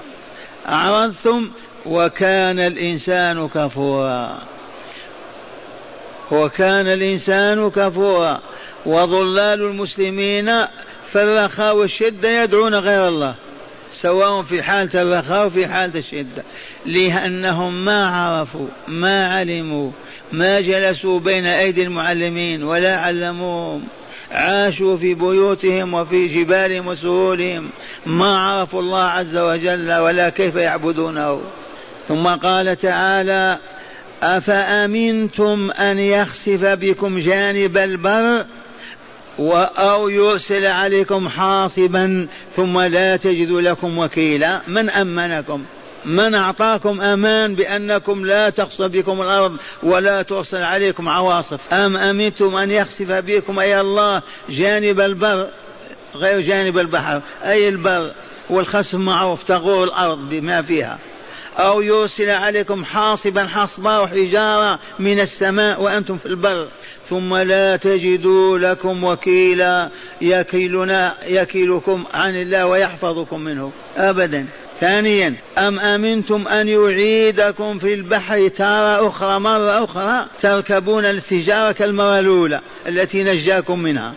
أعرضتم 0.68 1.50
وكان 1.87 2.59
الإنسان 2.59 3.48
كفورا. 3.48 4.38
وكان 6.30 6.87
الإنسان 6.87 7.70
كفورا. 7.70 8.40
وضلال 8.87 9.62
المسلمين 9.62 10.46
في 11.06 11.22
الرخاء 11.22 11.76
والشدة 11.76 12.42
يدعون 12.42 12.74
غير 12.74 13.09
الله. 13.09 13.35
سواء 13.92 14.42
في 14.42 14.62
حالة 14.62 15.02
الرخاء 15.02 15.46
وفي 15.46 15.66
حالة 15.66 15.98
الشدة. 15.98 16.42
لأنهم 16.87 17.85
ما 17.85 18.09
عرفوا 18.09 18.68
ما 18.88 19.35
علموا 19.35 19.90
ما 20.32 20.61
جلسوا 20.61 21.20
بين 21.20 21.46
أيدي 21.46 21.82
المعلمين 21.82 22.62
ولا 22.62 22.96
علموهم. 22.96 23.85
عاشوا 24.30 24.96
في 24.96 25.14
بيوتهم 25.14 25.94
وفي 25.94 26.26
جبالهم 26.26 26.86
وسهولهم 26.86 27.68
ما 28.06 28.38
عرفوا 28.38 28.80
الله 28.80 29.02
عز 29.02 29.36
وجل 29.36 29.92
ولا 29.92 30.28
كيف 30.28 30.56
يعبدونه. 30.56 31.40
ثم 32.08 32.26
قال 32.26 32.78
تعالى 32.78 33.58
أفأمنتم 34.22 35.70
أن 35.70 35.98
يخسف 35.98 36.64
بكم 36.64 37.18
جانب 37.18 37.76
البر 37.76 38.44
أو 39.78 40.08
يرسل 40.08 40.66
عليكم 40.66 41.28
حاصبا 41.28 42.26
ثم 42.56 42.80
لا 42.80 43.16
تجدوا 43.16 43.60
لكم 43.60 43.98
وكيلا؟ 43.98 44.60
من 44.68 44.90
أمنكم؟ 44.90 45.64
من 46.07 46.35
أعطاكم 46.35 47.01
أمان 47.01 47.55
بأنكم 47.55 48.27
لا 48.27 48.51
تخصف 48.51 48.87
بكم 48.87 49.23
الأرض 49.23 49.57
ولا 49.83 50.23
ترسل 50.23 50.62
عليكم 50.62 51.09
عواصف؟ 51.09 51.75
أم 51.75 51.97
أمنتم 51.97 52.57
أن 52.57 52.71
يخسف 52.71 53.12
بكم 53.12 53.59
أي 53.59 53.81
الله 53.81 54.23
جانب 54.49 55.01
البر 55.01 55.49
غير 56.14 56.40
جانب 56.40 56.79
البحر؟ 56.79 57.23
أي 57.45 57.69
البر 57.69 58.12
والخسف 58.51 58.95
معروف 58.95 59.42
تغور 59.42 59.85
الأرض 59.85 60.19
بما 60.29 60.62
فيها. 60.62 60.99
أو 61.59 61.81
يرسل 61.81 62.31
عليكم 62.31 62.85
حاصبا 62.85 63.47
حصبا 63.47 63.99
وحجارة 63.99 64.79
من 64.99 65.21
السماء 65.21 65.83
وأنتم 65.83 66.16
في 66.16 66.27
البر. 66.27 66.69
ثم 67.09 67.37
لا 67.37 67.77
تجدوا 67.77 68.59
لكم 68.59 69.05
وكيلا 69.05 69.90
يكيلنا 70.21 71.14
يكيلكم 71.27 72.05
عن 72.14 72.37
الله 72.37 72.66
ويحفظكم 72.66 73.40
منه. 73.40 73.73
أبدا. 73.97 74.47
ثانيا 74.80 75.34
أم 75.58 75.78
أمنتم 75.78 76.48
أن 76.48 76.68
يعيدكم 76.68 77.78
في 77.78 77.94
البحر 77.94 78.48
تارة 78.48 79.08
أخرى 79.08 79.40
مرة 79.40 79.84
أخرى؟ 79.84 80.26
تركبون 80.40 81.04
التجارة 81.04 81.72
كالمرة 81.72 82.20
الأولى 82.20 82.60
التي 82.88 83.22
نجاكم 83.22 83.78
منها. 83.78 84.14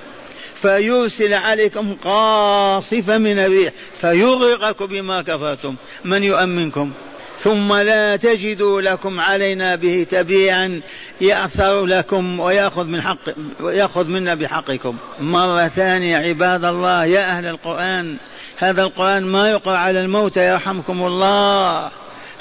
فيرسل 0.55 1.33
عليكم 1.33 1.95
قاصفة 2.03 3.17
من 3.17 3.39
الريح 3.39 3.73
فيغرقكم 4.01 4.85
بما 4.85 5.21
كفرتم. 5.21 5.75
من 6.05 6.23
يؤمنكم؟ 6.23 6.91
ثم 7.39 7.73
لا 7.73 8.15
تجدوا 8.15 8.81
لكم 8.81 9.19
علينا 9.19 9.75
به 9.75 10.07
تبيعا 10.09 10.81
يأثر 11.21 11.85
لكم 11.85 12.39
ويأخذ 12.39 12.85
من 12.85 13.01
حق 13.01 13.19
ويأخذ 13.59 14.07
منا 14.07 14.35
بحقكم. 14.35 14.97
مرة 15.19 15.67
ثانية 15.67 16.17
عباد 16.17 16.65
الله 16.65 17.05
يا 17.05 17.37
أهل 17.37 17.45
القرآن 17.45 18.17
هذا 18.59 18.83
القرآن 18.83 19.23
ما 19.23 19.49
يقرأ 19.49 19.77
على 19.77 19.99
الموتى 19.99 20.47
يرحمكم 20.47 21.05
الله. 21.05 21.91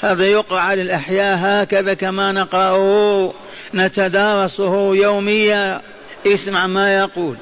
هذا 0.01 0.25
يقرأ 0.25 0.59
على 0.59 0.81
الأحياء 0.81 1.37
هكذا 1.41 1.93
كما 1.93 2.31
نقرأه 2.31 3.33
نتدارسه 3.73 4.95
يوميا. 4.95 5.81
اسمع 6.27 6.67
ما 6.67 6.97
يقول. 6.97 7.37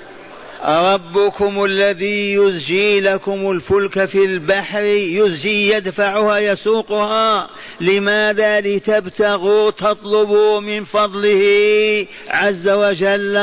ربكم 0.65 1.63
الذي 1.63 2.33
يزجي 2.33 2.99
لكم 2.99 3.51
الفلك 3.51 4.05
في 4.05 4.25
البحر 4.25 4.83
يزجي 4.83 5.69
يدفعها 5.69 6.37
يسوقها. 6.37 7.49
لماذا 7.81 8.61
لتبتغوا 8.61 9.71
تطلبوا 9.71 10.59
من 10.59 10.83
فضله 10.83 12.05
عز 12.29 12.69
وجل؟ 12.69 13.37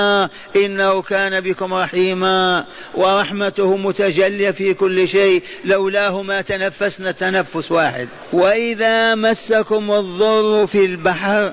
انه 0.57 1.03
كان 1.03 1.40
بكم 1.40 1.74
رحيما. 1.74 2.64
ورحمته 2.94 3.77
متجليه 3.77 4.50
في 4.50 4.74
كل 4.74 5.09
شيء. 5.09 5.42
لولاه 5.64 6.22
ما 6.22 6.40
تنفسنا 6.40 7.12
تنفس 7.12 7.72
واحد. 7.72 8.09
واذا 8.33 9.14
مسكم 9.14 9.90
الضر 9.90 10.66
في 10.66 10.85
البحر 10.85 11.53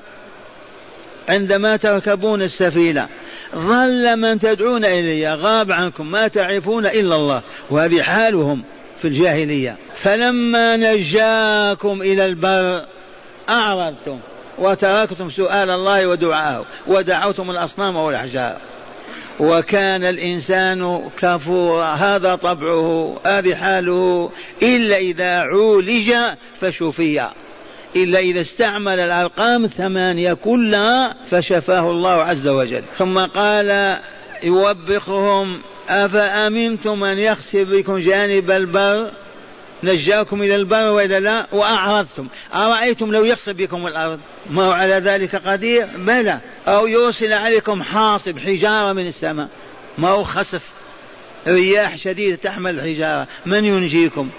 عندما 1.28 1.76
تركبون 1.76 2.42
السفينة 2.42 3.08
ظل 3.56 4.16
من 4.16 4.38
تدعون 4.38 4.84
إليه 4.84 5.34
غاب 5.34 5.72
عنكم 5.72 6.10
ما 6.10 6.28
تعرفون 6.28 6.86
إلا 6.86 7.16
الله. 7.16 7.42
وهذه 7.70 8.02
حالهم 8.02 8.62
في 9.02 9.08
الجاهلية. 9.08 9.76
فلما 9.94 10.76
نجاكم 10.76 12.02
إلى 12.02 12.26
البر 12.26 12.84
أعرضتم 13.48 14.18
وتركتم 14.58 15.30
سؤال 15.30 15.70
الله 15.70 16.06
ودعاءه 16.06 16.64
ودعوتم 16.86 17.50
الأصنام 17.50 17.96
والأحجار. 17.96 18.56
وكان 19.40 20.04
الإنسان 20.04 21.10
كفورا 21.18 21.84
هذا 21.84 22.34
طبعه 22.34 23.16
هذه 23.26 23.54
حاله 23.54 24.30
إلا 24.62 24.96
إذا 24.96 25.40
عولج 25.40 26.14
فشفي. 26.60 27.28
إلا 27.96 28.18
إذا 28.18 28.40
استعمل 28.40 29.00
الأرقام 29.00 29.64
الثمانية 29.64 30.32
كلها 30.32 31.16
فشفاه 31.30 31.90
الله 31.90 32.22
عز 32.22 32.48
وجل. 32.48 32.82
ثم 32.98 33.18
قال 33.18 33.98
يوبخهم 34.42 35.60
أفأمنتم 35.88 37.00
من 37.00 37.18
يخسف 37.18 37.70
بكم 37.70 37.98
جانب 37.98 38.50
البر؟ 38.50 39.10
نجاكم 39.84 40.42
إلى 40.42 40.56
البر 40.56 40.92
وإذا 40.92 41.20
لا؟ 41.20 41.46
وأعرضتم. 41.52 42.26
أرأيتم 42.54 43.12
لو 43.12 43.24
يخسف 43.24 43.52
بكم 43.52 43.86
الأرض؟ 43.86 44.20
ما 44.50 44.64
هو 44.64 44.72
على 44.72 44.94
ذلك 44.94 45.36
قدير؟ 45.36 45.86
بلى. 45.96 46.38
أو 46.68 46.86
يرسل 46.86 47.32
عليكم 47.32 47.82
حاصب 47.82 48.38
حجارة 48.38 48.92
من 48.92 49.06
السماء. 49.06 49.48
ما 49.98 50.08
هو 50.08 50.24
خسف؟ 50.24 50.62
رياح 51.46 51.96
شديدة 51.96 52.36
تحمل 52.36 52.74
الحجارة. 52.74 53.26
من 53.46 53.64
ينجيكم؟ 53.64 54.30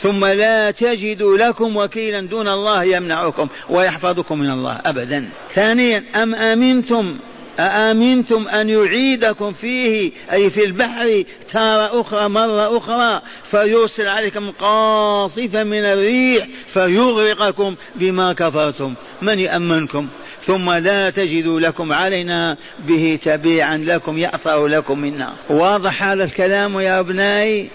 ثم 0.00 0.24
لا 0.24 0.70
تجدوا 0.70 1.38
لكم 1.38 1.76
وكيلا 1.76 2.26
دون 2.26 2.48
الله 2.48 2.84
يمنعكم 2.84 3.48
ويحفظكم 3.68 4.38
من 4.38 4.50
الله 4.50 4.80
أبدا. 4.86 5.28
ثانيا 5.54 6.04
أم 6.14 6.34
أمنتم؟ 6.34 7.18
أأمنتم 7.58 8.48
أن 8.48 8.70
يعيدكم 8.70 9.52
فيه 9.52 10.12
أي 10.32 10.50
في 10.50 10.64
البحر 10.64 11.24
تارة 11.52 12.00
أخرى 12.00 12.28
مرة 12.28 12.76
أخرى 12.78 13.22
فيرسل 13.44 14.06
عليكم 14.06 14.50
قاصفا 14.50 15.62
من 15.62 15.84
الريح 15.84 16.46
فيغرقكم 16.66 17.74
بما 17.94 18.32
كفرتم. 18.32 18.94
من 19.22 19.38
يأمنكم؟ 19.38 20.08
ثم 20.42 20.70
لا 20.70 21.10
تجدوا 21.10 21.60
لكم 21.60 21.92
علينا 21.92 22.56
به 22.78 23.18
تبيعا 23.24 23.76
لكم 23.76 24.18
يأثر 24.18 24.66
لكم 24.66 24.98
منا. 24.98 25.32
واضح 25.50 26.02
هذا 26.02 26.24
الكلام 26.24 26.80
يا 26.80 27.00
أبنائي؟ 27.00 27.70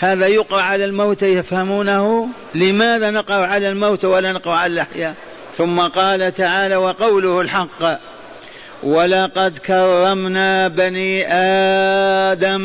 هذا 0.00 0.26
يقرأ 0.26 0.62
على 0.62 0.84
الموت 0.84 1.22
يفهمونه 1.22 2.28
لماذا 2.54 3.10
نقرأ 3.10 3.46
على 3.46 3.68
الموت 3.68 4.04
ولا 4.04 4.32
نقرأ 4.32 4.54
على 4.54 4.72
الأحياء؟ 4.72 5.14
ثم 5.52 5.80
قال 5.80 6.32
تعالى 6.32 6.76
وقوله 6.76 7.40
الحق 7.40 8.00
ولقد 8.82 9.58
كرمنا 9.58 10.68
بني 10.68 11.26
آدم 12.32 12.60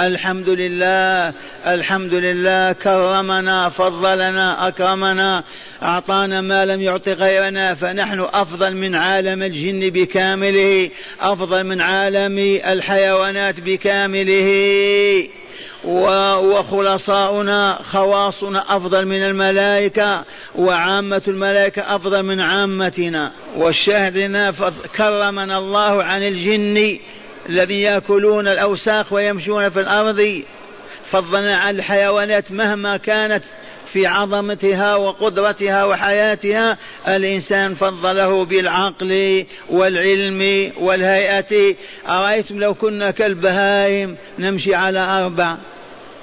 الحمد 0.00 0.48
لله 0.48 1.32
الحمد 1.66 2.14
لله 2.14 2.72
كرمنا 2.72 3.68
فضلنا 3.68 4.68
أكرمنا 4.68 5.44
أعطانا 5.82 6.40
ما 6.40 6.64
لم 6.64 6.80
يعط 6.80 7.08
غيرنا 7.08 7.74
فنحن 7.74 8.20
أفضل 8.20 8.74
من 8.74 8.94
عالم 8.94 9.42
الجن 9.42 9.90
بكامله 9.90 10.90
أفضل 11.20 11.64
من 11.64 11.80
عالم 11.80 12.38
الحيوانات 12.66 13.60
بكامله. 13.60 15.28
وخلصاؤنا 15.84 17.78
خواصنا 17.82 18.76
أفضل 18.76 19.06
من 19.06 19.22
الملائكة 19.22 20.24
وعامة 20.54 21.22
الملائكة 21.28 21.96
أفضل 21.96 22.22
من 22.22 22.40
عامتنا. 22.40 23.32
والشاهدنا 23.56 24.52
كرمنا 24.96 25.58
الله 25.58 26.04
عن 26.04 26.22
الجن 26.22 26.98
الذي 27.48 27.80
يأكلون 27.80 28.48
الأوساخ 28.48 29.12
ويمشون 29.12 29.68
في 29.68 29.80
الأرض 29.80 30.42
فضلنا 31.06 31.56
عن 31.56 31.76
الحيوانات 31.76 32.52
مهما 32.52 32.96
كانت 32.96 33.44
في 33.96 34.06
عظمتها 34.06 34.94
وقدرتها 34.94 35.84
وحياتها 35.84 36.78
الإنسان 37.08 37.74
فضله 37.74 38.44
بالعقل 38.44 39.44
والعلم 39.70 40.72
والهيئة. 40.80 41.74
أرأيتم 42.08 42.60
لو 42.60 42.74
كنا 42.74 43.10
كالبهائم 43.10 44.16
نمشي 44.38 44.74
على 44.74 45.00
أربع 45.00 45.56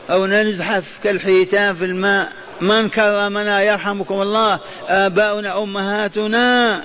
أو 0.09 0.25
نزحف 0.27 0.99
كالحيتان 1.03 1.75
في 1.75 1.85
الماء. 1.85 2.31
من 2.61 2.89
كرمنا 2.89 3.61
يرحمكم 3.61 4.21
الله؟ 4.21 4.59
آباؤنا 4.87 5.63
أمهاتنا. 5.63 6.83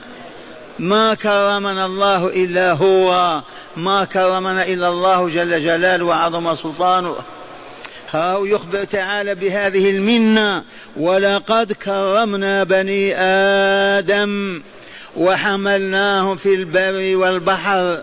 ما 0.78 1.14
كرمنا 1.14 1.84
الله 1.84 2.26
إلا 2.26 2.72
هو. 2.72 3.42
ما 3.76 4.04
كرمنا 4.04 4.62
إلا 4.66 4.88
الله 4.88 5.28
جل 5.28 5.64
جلاله 5.64 6.04
وعظم 6.04 6.54
سلطانه. 6.54 7.14
ها 8.10 8.38
يخبر 8.46 8.84
تعالى 8.84 9.34
بهذه 9.34 9.90
المنة 9.90 10.64
ولقد 10.96 11.72
كرمنا 11.72 12.64
بني 12.64 13.14
آدم 13.98 14.62
وحملناهم 15.16 16.36
في 16.36 16.54
البر 16.54 17.16
والبحر 17.16 18.02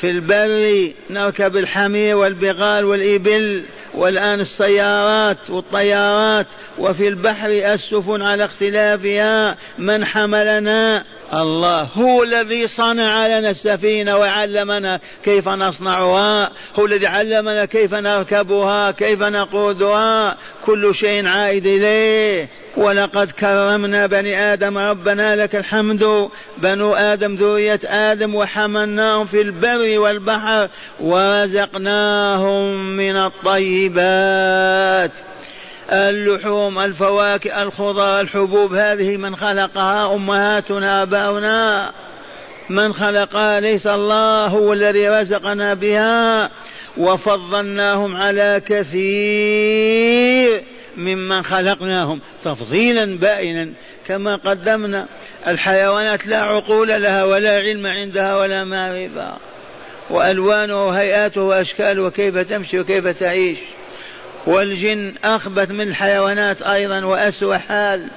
في 0.00 0.10
البر 0.10 0.92
نركب 1.10 1.56
الحمير 1.56 2.16
والبغال 2.16 2.84
والإبل 2.84 3.62
والآن 3.96 4.40
السيارات 4.40 5.50
والطيارات 5.50 6.46
وفي 6.78 7.08
البحر 7.08 7.48
السفن 7.50 8.22
على 8.22 8.44
اختلافها 8.44 9.56
من 9.78 10.04
حملنا. 10.04 11.04
الله 11.34 11.82
هو 11.82 12.22
الذي 12.22 12.66
صنع 12.66 13.26
لنا 13.26 13.50
السفينة 13.50 14.16
وعلمنا 14.16 15.00
كيف 15.24 15.48
نصنعها 15.48 16.50
هو 16.78 16.86
الذي 16.86 17.06
علمنا 17.06 17.64
كيف 17.64 17.94
نركبها 17.94 18.90
كيف 18.90 19.22
نقودها. 19.22 20.36
كل 20.66 20.94
شيء 20.94 21.26
عائد 21.26 21.66
إليه. 21.66 22.48
ولقد 22.76 23.30
كرمنا 23.30 24.06
بني 24.06 24.38
آدم 24.52 24.78
ربنا 24.78 25.36
لك 25.36 25.56
الحمد. 25.56 26.28
بنو 26.58 26.94
آدم 26.94 27.34
ذرية 27.34 27.80
آدم 27.84 28.34
وحملناهم 28.34 29.24
في 29.24 29.40
البر 29.40 29.98
والبحر 29.98 30.68
ورزقناهم 31.00 32.74
من 32.96 33.16
الطيبات. 33.86 35.10
اللحوم 35.92 36.78
الفواكه 36.78 37.62
الخضر 37.62 38.20
الحبوب 38.20 38.74
هذه 38.74 39.16
من 39.16 39.36
خلقها 39.36 40.14
أمهاتنا 40.14 41.02
آباؤنا. 41.02 41.92
من 42.68 42.94
خلقها 42.94 43.60
ليس 43.60 43.86
الله 43.86 44.46
هو 44.46 44.72
الذي 44.72 45.08
رزقنا 45.08 45.74
بها 45.74 46.50
وفضلناهم 46.96 48.16
على 48.16 48.62
كثير 48.66 50.62
ممن 50.96 51.44
خلقناهم 51.44 52.20
تفضيلا 52.44 53.18
بائنا. 53.18 53.72
كما 54.08 54.36
قدمنا 54.36 55.06
الحيوانات 55.46 56.26
لا 56.26 56.42
عقول 56.42 56.88
لها 56.88 57.24
ولا 57.24 57.56
علم 57.56 57.86
عندها 57.86 58.36
ولا 58.36 58.64
معرفة 58.64 59.36
وألوانه 60.10 60.86
وهيئاته 60.86 61.42
وأشكاله 61.42 62.02
وكيف 62.02 62.38
تمشي 62.38 62.80
وكيف 62.80 63.06
تعيش. 63.06 63.58
والجن 64.46 65.14
أخبث 65.24 65.70
من 65.70 65.88
الحيوانات 65.88 66.62
أيضا 66.62 67.04
وأسوأ 67.04 67.56
حال. 67.56 68.08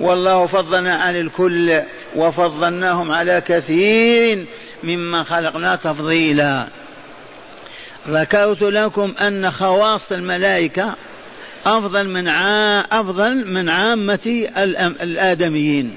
والله 0.00 0.46
فضلنا 0.46 0.94
عن 0.94 1.16
الكل 1.16 1.80
وفضلناهم 2.16 3.12
على 3.12 3.42
كثير 3.46 4.46
ممن 4.82 5.24
خلقنا 5.24 5.76
تفضيلا. 5.76 6.66
ذكرت 8.08 8.62
لكم 8.62 9.14
أن 9.20 9.50
خواص 9.50 10.12
الملائكة 10.12 10.94
أفضل 11.66 12.08
من 12.08 12.28
أفضل 12.92 13.46
من 13.46 13.68
عامة 13.68 14.48
الآدميين. 15.02 15.94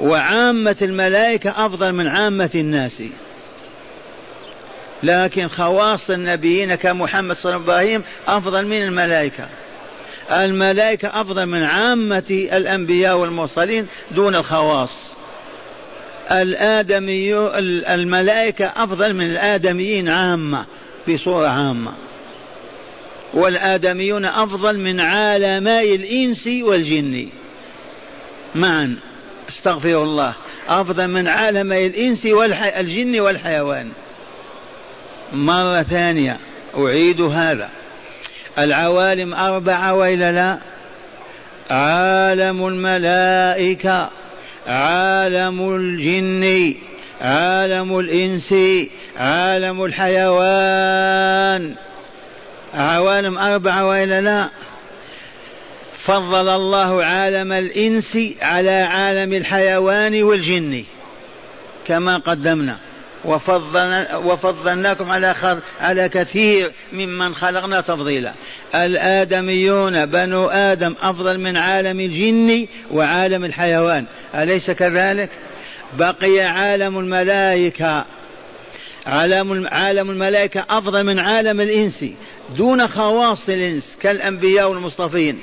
وعامة 0.00 0.76
الملائكة 0.82 1.66
أفضل 1.66 1.92
من 1.92 2.06
عامة 2.06 2.50
الناس. 2.54 3.02
لكن 5.02 5.48
خواص 5.48 6.10
النبيين 6.10 6.74
كمحمد 6.74 7.36
صلى 7.36 7.56
الله 7.56 7.74
عليه 7.74 7.96
وسلم 7.96 8.04
أفضل 8.28 8.66
من 8.66 8.82
الملائكة. 8.82 9.48
الملائكة 10.30 11.20
أفضل 11.20 11.46
من 11.46 11.62
عامة 11.62 12.48
الأنبياء 12.52 13.16
والمرسلين 13.16 13.86
دون 14.10 14.34
الخواص. 14.34 15.16
الآدمي 16.30 17.38
الملائكة 17.94 18.66
أفضل 18.66 19.14
من 19.14 19.30
الآدميين 19.30 20.08
عامة 20.08 20.64
بصورة 21.08 21.48
عامة. 21.48 21.92
والآدميون 23.34 24.24
أفضل 24.24 24.78
من 24.78 25.00
عالمي 25.00 25.94
الإنس 25.94 26.46
والجن. 26.46 27.28
معا. 28.54 28.96
استغفر 29.48 30.02
الله. 30.02 30.34
أفضل 30.68 31.08
من 31.08 31.28
عالمي 31.28 31.86
الإنس 31.86 32.26
والجن 32.26 33.20
والحيوان. 33.20 33.90
مرة 35.32 35.82
ثانية 35.82 36.38
أعيد 36.78 37.20
هذا. 37.20 37.68
العوالم 38.58 39.34
أربعة 39.34 39.94
وإلا 39.94 40.32
لا؟ 40.32 40.58
عالم 41.70 42.66
الملائكة 42.66 44.10
عالم 44.66 45.74
الجن 45.76 46.74
عالم 47.20 47.98
الإنس 47.98 48.54
عالم 49.16 49.84
الحيوان. 49.84 51.74
عوالم 52.74 53.38
أربعة 53.38 53.84
وإلا 53.84 54.20
لا؟ 54.20 54.48
فضل 55.98 56.48
الله 56.48 57.04
عالم 57.04 57.52
الإنس 57.52 58.18
على 58.42 58.70
عالم 58.70 59.32
الحيوان 59.32 60.22
والجن 60.22 60.84
كما 61.86 62.16
قدمنا. 62.16 62.85
وفضلنا 63.24 64.16
وفضلناكم 64.16 65.10
على 65.10 65.60
على 65.80 66.08
كثير 66.08 66.72
ممن 66.92 67.34
خلقنا 67.34 67.80
تفضيلا. 67.80 68.32
الآدميون 68.74 70.06
بنو 70.06 70.48
آدم 70.48 70.94
أفضل 71.02 71.40
من 71.40 71.56
عالم 71.56 72.00
الجن 72.00 72.66
وعالم 72.92 73.44
الحيوان. 73.44 74.04
أليس 74.34 74.70
كذلك؟ 74.70 75.30
بقي 75.98 76.40
عالم 76.40 76.98
الملائكة. 76.98 78.04
عالم 79.06 79.68
عالم 79.68 80.10
الملائكة 80.10 80.64
أفضل 80.70 81.04
من 81.04 81.18
عالم 81.18 81.60
الإنس. 81.60 82.04
دون 82.56 82.88
خواص 82.88 83.48
الإنس 83.48 83.98
كالأنبياء 84.02 84.70
والمصطفين. 84.70 85.40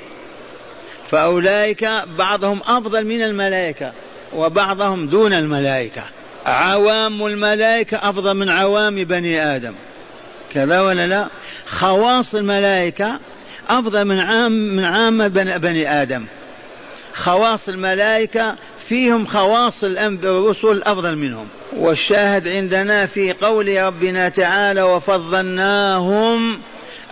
فأولئك 1.10 1.88
بعضهم 2.18 2.60
أفضل 2.66 3.04
من 3.04 3.22
الملائكة 3.22 3.92
وبعضهم 4.34 5.06
دون 5.06 5.32
الملائكة. 5.32 6.02
عوام 6.46 7.26
الملائكة 7.26 7.96
أفضل 7.96 8.34
من 8.34 8.48
عوام 8.48 8.94
بني 8.94 9.42
آدم. 9.42 9.74
كذا 10.52 10.80
ولا 10.80 11.06
لا؟ 11.06 11.28
خواص 11.66 12.34
الملائكة 12.34 13.18
أفضل 13.68 14.04
من 14.04 14.20
عام 14.20 14.52
من 14.52 14.84
عامة 14.84 15.28
بني 15.28 16.02
آدم. 16.02 16.24
خواص 17.14 17.68
الملائكة 17.68 18.56
فيهم 18.78 19.26
خواص 19.26 19.84
الرسل 19.84 20.82
أفضل 20.82 21.16
منهم. 21.16 21.48
والشاهد 21.76 22.48
عندنا 22.48 23.06
في 23.06 23.32
قول 23.32 23.82
ربنا 23.82 24.28
تعالى 24.28 24.82
وفضلناهم 24.82 26.60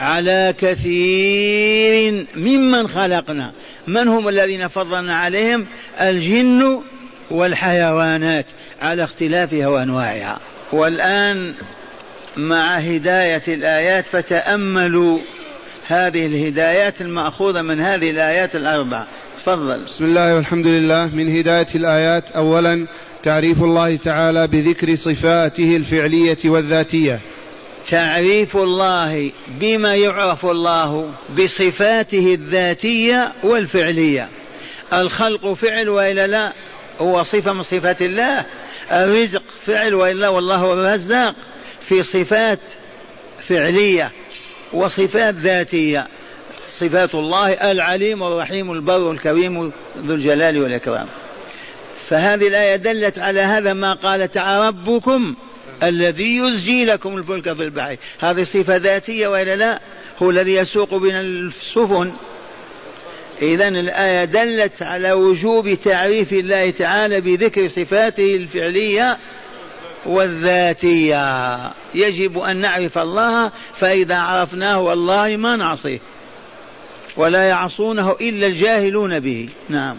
على 0.01 0.55
كثير 0.59 2.27
ممن 2.37 2.89
خلقنا 2.89 3.53
من 3.87 4.09
هم 4.09 4.29
الذين 4.29 4.69
فضلنا 4.69 5.17
عليهم؟ 5.17 5.67
الجن 6.01 6.83
والحيوانات. 7.31 8.47
على 8.83 9.05
اختلافها 9.05 9.67
وأنواعها. 9.67 10.39
والآن 10.73 11.55
مع 12.37 12.77
هداية 12.77 13.43
الآيات 13.49 14.07
فتأملوا 14.07 15.19
هذه 15.89 16.27
الهدايات 16.27 17.01
المأخوذة 17.01 17.63
من 17.63 17.81
هذه 17.81 18.11
الآيات 18.11 18.57
الأربع. 18.57 19.05
تفضل. 19.37 19.85
بسم 19.85 20.05
الله 20.05 20.35
والحمد 20.37 20.67
لله. 20.67 21.07
من 21.07 21.37
هداية 21.37 21.67
الآيات 21.75 22.31
اولا 22.31 22.87
تعريف 23.23 23.63
الله 23.63 23.97
تعالى 23.97 24.47
بذكر 24.47 24.97
صفاته 24.97 25.77
الفعلية 25.77 26.39
والذاتية. 26.45 27.21
تعريف 27.91 28.57
الله 28.57 29.31
بما 29.61 29.95
يعرف 29.95 30.47
الله 30.47 31.11
بصفاته 31.39 32.35
الذاتية 32.35 33.33
والفعلية. 33.43 34.29
الخلق 34.93 35.53
فعل 35.53 35.89
وإلا 35.89 36.27
لا 36.27 36.53
هو 37.01 37.23
صفة 37.23 37.53
من 37.53 37.63
صفات 37.63 38.03
الله. 38.03 38.45
الرزق 38.91 39.43
فعل 39.67 39.95
وإلا 39.95 40.29
والله 40.29 40.57
هو 40.57 40.73
الرزاق 40.73 41.35
في 41.81 42.03
صفات 42.03 42.61
فعلية 43.41 44.13
وصفات 44.73 45.35
ذاتية. 45.35 46.09
صفات 46.71 47.15
الله 47.15 47.53
العليم 47.53 48.23
والرحيم 48.23 48.73
البر 48.73 49.11
الكريم 49.11 49.73
ذو 49.99 50.15
الجلال 50.15 50.59
والإكرام. 50.63 51.07
فهذه 52.09 52.49
الآية 52.49 52.77
دلت 52.77 53.19
على 53.19 53.41
هذا 53.41 53.73
ما 53.73 53.93
قال 53.93 54.31
تعالى 54.31 54.67
ربكم 54.69 55.35
الذي 55.83 56.37
يزجي 56.37 56.85
لكم 56.85 57.17
الفلك 57.17 57.53
في 57.53 57.63
البحر. 57.63 57.97
هذه 58.21 58.43
صفة 58.43 58.77
ذاتية 58.77 59.29
وإلا 59.29 59.57
لا؟ 59.57 59.81
هو 60.23 60.31
الذي 60.31 60.55
يسوق 60.55 60.95
بنا 60.95 61.21
السفن. 61.21 62.13
إذا 63.43 63.69
الآية 63.69 64.25
دلت 64.25 64.83
على 64.83 65.13
وجوب 65.13 65.75
تعريف 65.75 66.33
الله 66.33 66.71
تعالى 66.71 67.21
بذكر 67.21 67.69
صفاته 67.69 68.35
الفعلية 68.35 69.19
والذاتية. 70.07 71.73
يجب 71.95 72.39
أن 72.39 72.57
نعرف 72.57 72.99
الله 72.99 73.51
فإذا 73.75 74.17
عرفناه 74.17 74.81
والله 74.81 75.37
ما 75.37 75.57
نعصيه. 75.57 75.99
ولا 77.17 77.49
يعصونه 77.49 78.17
إلا 78.21 78.47
الجاهلون 78.47 79.21
به. 79.21 79.49
نعم. 79.69 79.97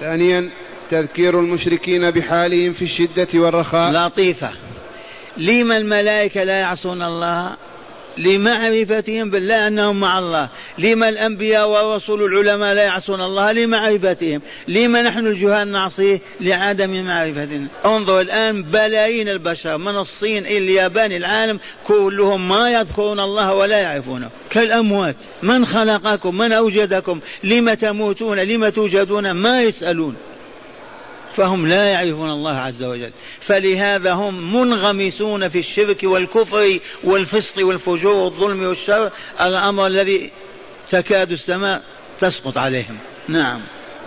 ثانيا 0.00 0.50
تذكير 0.90 1.40
المشركين 1.40 2.10
بحالهم 2.10 2.72
في 2.72 2.82
الشدة 2.82 3.28
والرخاء. 3.34 3.92
لطيفة. 3.92 4.50
لما 5.36 5.76
الملائكة 5.76 6.42
لا 6.42 6.60
يعصون 6.60 7.02
الله؟ 7.02 7.56
لمعرفتهم 8.18 9.30
بالله 9.30 9.66
أنهم 9.66 10.00
مع 10.00 10.18
الله. 10.18 10.48
لما 10.78 11.08
الأنبياء 11.08 11.68
والرسل 11.68 12.12
العلماء 12.12 12.74
لا 12.74 12.82
يعصون 12.82 13.20
الله 13.20 13.52
لمعرفتهم. 13.52 14.42
لما 14.68 15.02
نحن 15.02 15.26
الجهال 15.26 15.72
نعصيه 15.72 16.20
لعدم 16.40 17.04
معرفتنا. 17.04 17.66
انظر 17.84 18.20
الآن 18.20 18.62
بلايين 18.62 19.28
البشر 19.28 19.78
من 19.78 19.96
الصين 19.96 20.46
إلى 20.46 20.58
اليابان 20.58 21.12
العالم 21.12 21.60
كلهم 21.86 22.48
ما 22.48 22.70
يذكرون 22.70 23.20
الله 23.20 23.54
ولا 23.54 23.78
يعرفونه. 23.78 24.30
كالأموات. 24.50 25.16
من 25.42 25.66
خلقكم؟ 25.66 26.36
من 26.38 26.52
أوجدكم؟ 26.52 27.20
لم 27.44 27.74
تموتون؟ 27.74 28.38
لم 28.38 28.68
توجدون؟ 28.68 29.30
ما 29.30 29.62
يسألون. 29.62 30.16
فهم 31.32 31.66
لا 31.66 31.84
يعرفون 31.84 32.30
الله 32.30 32.56
عز 32.56 32.82
وجل. 32.82 33.12
فلهذا 33.40 34.12
هم 34.12 34.56
منغمسون 34.56 35.48
في 35.48 35.58
الشرك 35.58 36.00
والكفر 36.02 36.78
والفسق 37.04 37.66
والفجور 37.66 38.14
والظلم 38.14 38.62
والشر. 38.66 39.10
الأمر 39.40 39.86
الذي 39.86 40.30
تكاد 40.90 41.32
السماء 41.32 41.82
تسقط 42.20 42.58
عليهم. 42.58 42.98
نعم. 43.28 43.60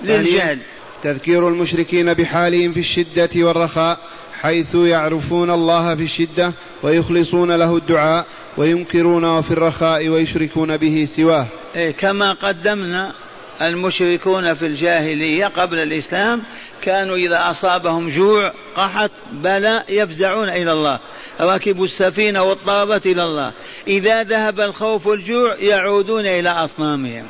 للجهل. 0.04 0.60
تذكير 1.04 1.48
المشركين 1.48 2.14
بحالهم 2.14 2.74
في 2.74 2.80
الشدة 2.80 3.30
والرخاء 3.36 4.00
حيث 4.42 4.76
يعرفون 4.76 5.52
الله 5.52 5.96
في 5.96 6.04
الشدة 6.04 6.54
ويخلصون 6.84 7.52
له 7.52 7.78
الدعاء 7.78 8.26
وينكرونه 8.58 9.42
في 9.42 9.52
الرخاء 9.52 10.10
ويشركون 10.10 10.78
به 10.78 11.08
سواه. 11.16 11.48
إيه 11.76 11.92
كما 11.92 12.34
قدمنا 12.34 13.14
المشركون 13.62 14.54
في 14.54 14.66
الجاهلية 14.66 15.46
قبل 15.46 15.80
الإسلام 15.80 16.44
كانوا 16.82 17.16
إذا 17.16 17.50
أصابهم 17.50 18.10
جوع 18.10 18.52
قحط 18.76 19.12
بلاء 19.32 19.86
يفزعون 19.90 20.50
إلى 20.50 20.72
الله 20.72 21.00
ركبوا 21.42 21.86
السفينة 21.86 22.44
واضطربت 22.44 23.06
إلى 23.06 23.24
الله 23.24 23.52
إذا 23.88 24.24
ذهب 24.24 24.62
الخوف 24.62 25.08
والجوع 25.08 25.56
يعودون 25.56 26.28
إلى 26.28 26.50
أصنامهم 26.50 27.28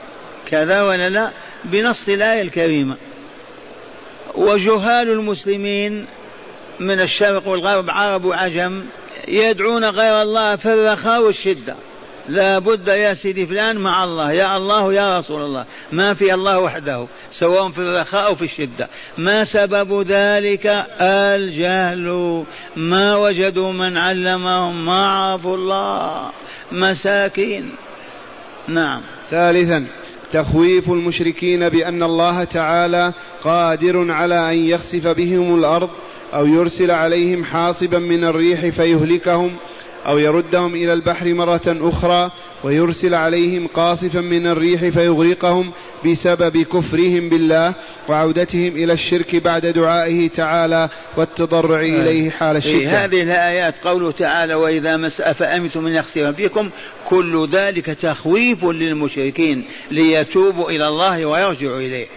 كذا 0.51 0.81
ولا 0.83 1.09
لا؟ 1.09 1.31
بنص 1.63 2.09
الآية 2.09 2.41
الكريمة. 2.41 2.97
وجهال 4.35 5.09
المسلمين 5.09 6.05
من 6.79 6.99
الشرق 7.01 7.47
والغرب 7.47 7.89
عرب 7.89 8.25
وعجم 8.25 8.83
يدعون 9.27 9.85
غير 9.85 10.21
الله 10.21 10.55
في 10.55 10.73
الرخاء 10.73 11.21
والشدة. 11.21 11.75
لا 12.29 12.59
بد 12.59 12.87
يا 12.87 13.13
سيدي 13.13 13.45
فلان 13.45 13.77
مع 13.77 14.03
الله. 14.03 14.31
يا 14.31 14.57
الله 14.57 14.93
يا 14.93 15.19
رسول 15.19 15.41
الله. 15.41 15.65
ما 15.91 16.13
في 16.13 16.33
الله 16.33 16.59
وحده 16.59 17.07
سواء 17.31 17.69
في 17.69 17.79
الرخاء 17.79 18.25
أو 18.25 18.35
في 18.35 18.45
الشدة. 18.45 18.89
ما 19.17 19.43
سبب 19.43 20.01
ذلك؟ 20.07 20.85
الجهل. 21.01 22.43
ما 22.75 23.15
وجدوا 23.15 23.71
من 23.71 23.97
علمهم؟ 23.97 24.85
ما 24.85 25.07
عرفوا 25.07 25.57
الله. 25.57 26.29
مساكين. 26.71 27.71
نعم. 28.67 29.01
ثالثا 29.31 29.85
تخويف 30.33 30.89
المشركين 30.89 31.69
بأن 31.69 32.03
الله 32.03 32.43
تعالى 32.43 33.13
قادر 33.43 34.11
على 34.11 34.51
أن 34.51 34.65
يخسف 34.65 35.07
بهم 35.07 35.59
الأرض 35.59 35.89
أو 36.33 36.45
يرسل 36.45 36.91
عليهم 36.91 37.43
حاصبا 37.43 37.99
من 37.99 38.23
الريح 38.23 38.67
فيهلكهم 38.67 39.55
أو 40.07 40.17
يردهم 40.17 40.75
إلى 40.75 40.93
البحر 40.93 41.33
مرة 41.33 41.61
أخرى 41.67 42.31
ويرسل 42.63 43.13
عليهم 43.13 43.67
قاصفا 43.67 44.21
من 44.21 44.47
الريح 44.47 44.81
فيغرقهم 44.81 45.71
بسبب 46.05 46.57
كفرهم 46.57 47.29
بالله 47.29 47.73
وعودتهم 48.09 48.75
إلى 48.75 48.93
الشرك 48.93 49.35
بعد 49.35 49.65
دعائه 49.65 50.29
تعالى 50.29 50.89
والتضرع 51.17 51.79
آه. 51.79 51.83
إليه 51.83 52.29
حال 52.29 52.57
الشدة. 52.57 52.73
إيه 52.73 53.05
هذه 53.05 53.21
الآيات 53.21 53.75
قوله 53.83 54.11
تعالى 54.11 54.53
وإذا 54.53 54.97
مس 54.97 55.21
أفأمنتم 55.21 55.83
من 55.83 55.91
يخسر 55.91 56.31
بكم 56.31 56.69
كل 57.05 57.49
ذلك 57.51 57.85
تخويف 57.85 58.65
للمشركين 58.65 59.65
ليتوبوا 59.91 60.69
إلى 60.69 60.87
الله 60.87 61.25
ويرجعوا 61.25 61.79
إليه. 61.79 62.07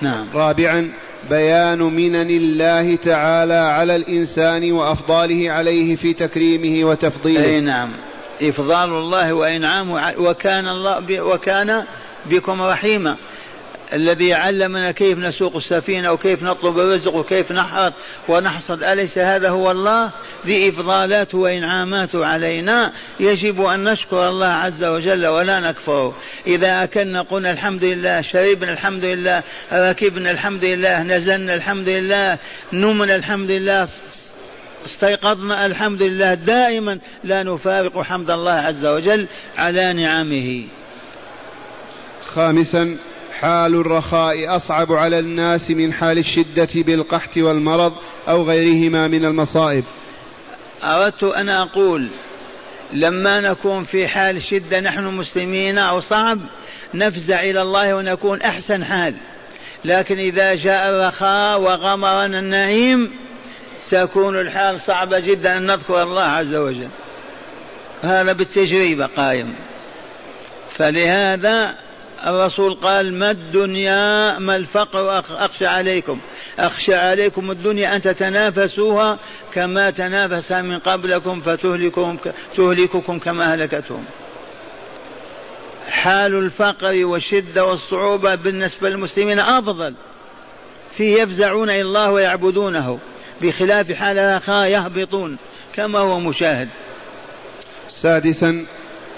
نعم. 0.00 0.26
رابعا 0.34 0.92
بيان 1.30 1.78
منن 1.78 2.30
الله 2.30 2.94
تعالى 2.96 3.54
على 3.54 3.96
الإنسان 3.96 4.72
وأفضاله 4.72 5.50
عليه 5.50 5.96
في 5.96 6.12
تكريمه 6.12 6.88
وتفضيله. 6.88 7.44
أي 7.44 7.60
نعم. 7.60 7.88
إفضال 8.42 8.90
الله 8.90 9.32
وإنعامه 9.32 10.12
وكان 10.18 10.68
الله 10.68 11.22
وكان 11.22 11.84
بكم 12.26 12.62
رحيما. 12.62 13.16
الذي 13.92 14.34
علمنا 14.34 14.90
كيف 14.90 15.18
نسوق 15.18 15.56
السفينة 15.56 16.12
وكيف 16.12 16.42
نطلب 16.42 16.78
الرزق 16.78 17.14
وكيف 17.14 17.52
نحرث 17.52 17.92
ونحصد 18.28 18.82
أليس 18.82 19.18
هذا 19.18 19.48
هو 19.48 19.70
الله؟ 19.70 20.10
ذي 20.46 20.68
إفضالاته 20.68 21.38
وإنعاماته 21.38 22.26
علينا. 22.26 22.92
يجب 23.20 23.62
أن 23.64 23.84
نشكر 23.84 24.28
الله 24.28 24.46
عز 24.46 24.84
وجل 24.84 25.26
ولا 25.26 25.60
نكفره 25.60 26.16
إذا 26.46 26.84
أكلنا 26.84 27.22
قلنا 27.22 27.50
الحمد 27.50 27.84
لله 27.84 28.22
شربنا 28.22 28.72
الحمد 28.72 29.04
لله 29.04 29.42
ركبنا 29.72 30.30
الحمد 30.30 30.64
لله 30.64 31.02
نزلنا 31.02 31.54
الحمد 31.54 31.88
لله 31.88 32.38
نمنا 32.72 33.16
الحمد 33.16 33.50
لله 33.50 33.88
استيقظنا 34.86 35.66
الحمد 35.66 36.02
لله 36.02 36.34
دائما 36.34 36.98
لا 37.24 37.42
نفارق 37.42 38.02
حمد 38.02 38.30
الله 38.30 38.52
عز 38.52 38.86
وجل 38.86 39.26
على 39.58 39.92
نعمه. 39.92 40.64
خامسا 42.34 42.98
حال 43.32 43.74
الرخاء 43.74 44.56
أصعب 44.56 44.92
على 44.92 45.18
الناس 45.18 45.70
من 45.70 45.92
حال 45.92 46.18
الشدة 46.18 46.68
بالقحط 46.74 47.36
والمرض 47.36 47.92
أو 48.28 48.42
غيرهما 48.42 49.08
من 49.08 49.24
المصائب. 49.24 49.84
أردت 50.84 51.22
أن 51.22 51.48
أقول 51.48 52.08
لما 52.92 53.40
نكون 53.40 53.84
في 53.84 54.08
حال 54.08 54.42
شدة 54.42 54.80
نحن 54.80 55.04
مسلمين 55.04 55.78
أو 55.78 56.00
صعب 56.00 56.40
نفزع 56.94 57.40
إلى 57.40 57.62
الله 57.62 57.94
ونكون 57.94 58.42
أحسن 58.42 58.84
حال. 58.84 59.14
لكن 59.84 60.18
إذا 60.18 60.54
جاء 60.54 60.90
الرخاء 60.90 61.60
وغمرنا 61.60 62.38
النعيم 62.38 63.10
تكون 63.90 64.40
الحال 64.40 64.80
صعبة 64.80 65.18
جدا. 65.18 65.56
أن 65.56 65.66
نذكر 65.66 66.02
الله 66.02 66.22
عز 66.22 66.54
وجل. 66.54 66.88
هذا 68.02 68.32
بالتجربة 68.32 69.06
قائم. 69.06 69.54
فلهذا 70.78 71.74
الرسول 72.26 72.74
قال 72.74 73.14
ما 73.14 73.30
الدنيا 73.30 74.38
ما 74.38 74.56
الفقر 74.56 75.18
أخشى 75.18 75.66
عليكم. 75.66 76.18
أخشى 76.58 76.94
عليكم 76.94 77.50
الدنيا 77.50 77.96
أن 77.96 78.00
تتنافسوها 78.00 79.18
كما 79.52 79.90
تنافس 79.90 80.52
من 80.52 80.78
قبلكم 80.78 81.40
فتهلككم 81.40 82.16
تهلككم 82.56 83.18
كما 83.18 83.52
أهلكتهم 83.52 84.04
حال 85.88 86.34
الفقر 86.34 87.04
والشدة 87.04 87.64
والصعوبة 87.64 88.34
بالنسبة 88.34 88.88
للمسلمين 88.88 89.38
أفضل. 89.38 89.94
فيه 90.92 91.22
يفزعون 91.22 91.70
إلى 91.70 91.82
الله 91.82 92.10
ويعبدونه. 92.10 92.98
بخلاف 93.42 93.92
حال 93.92 94.18
الآخر 94.18 94.64
يهبطون 94.64 95.38
كما 95.74 95.98
هو 95.98 96.20
مشاهد. 96.20 96.68
سادسا 97.88 98.66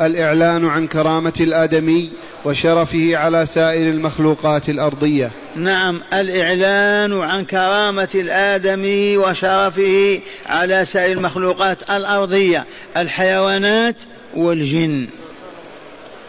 الإعلان 0.00 0.68
عن 0.68 0.86
كرامة 0.86 1.32
الآدمي 1.40 2.12
وشرفه 2.44 3.16
على 3.16 3.46
سائر 3.46 3.90
المخلوقات 3.90 4.68
الأرضية. 4.68 5.30
نعم 5.56 6.00
الإعلان 6.12 7.20
عن 7.20 7.44
كرامة 7.44 8.08
الآدمي 8.14 9.16
وشرفه 9.16 10.20
على 10.46 10.84
سائر 10.84 11.12
المخلوقات 11.12 11.90
الأرضية 11.90 12.66
الحيوانات 12.96 13.96
والجن. 14.34 15.06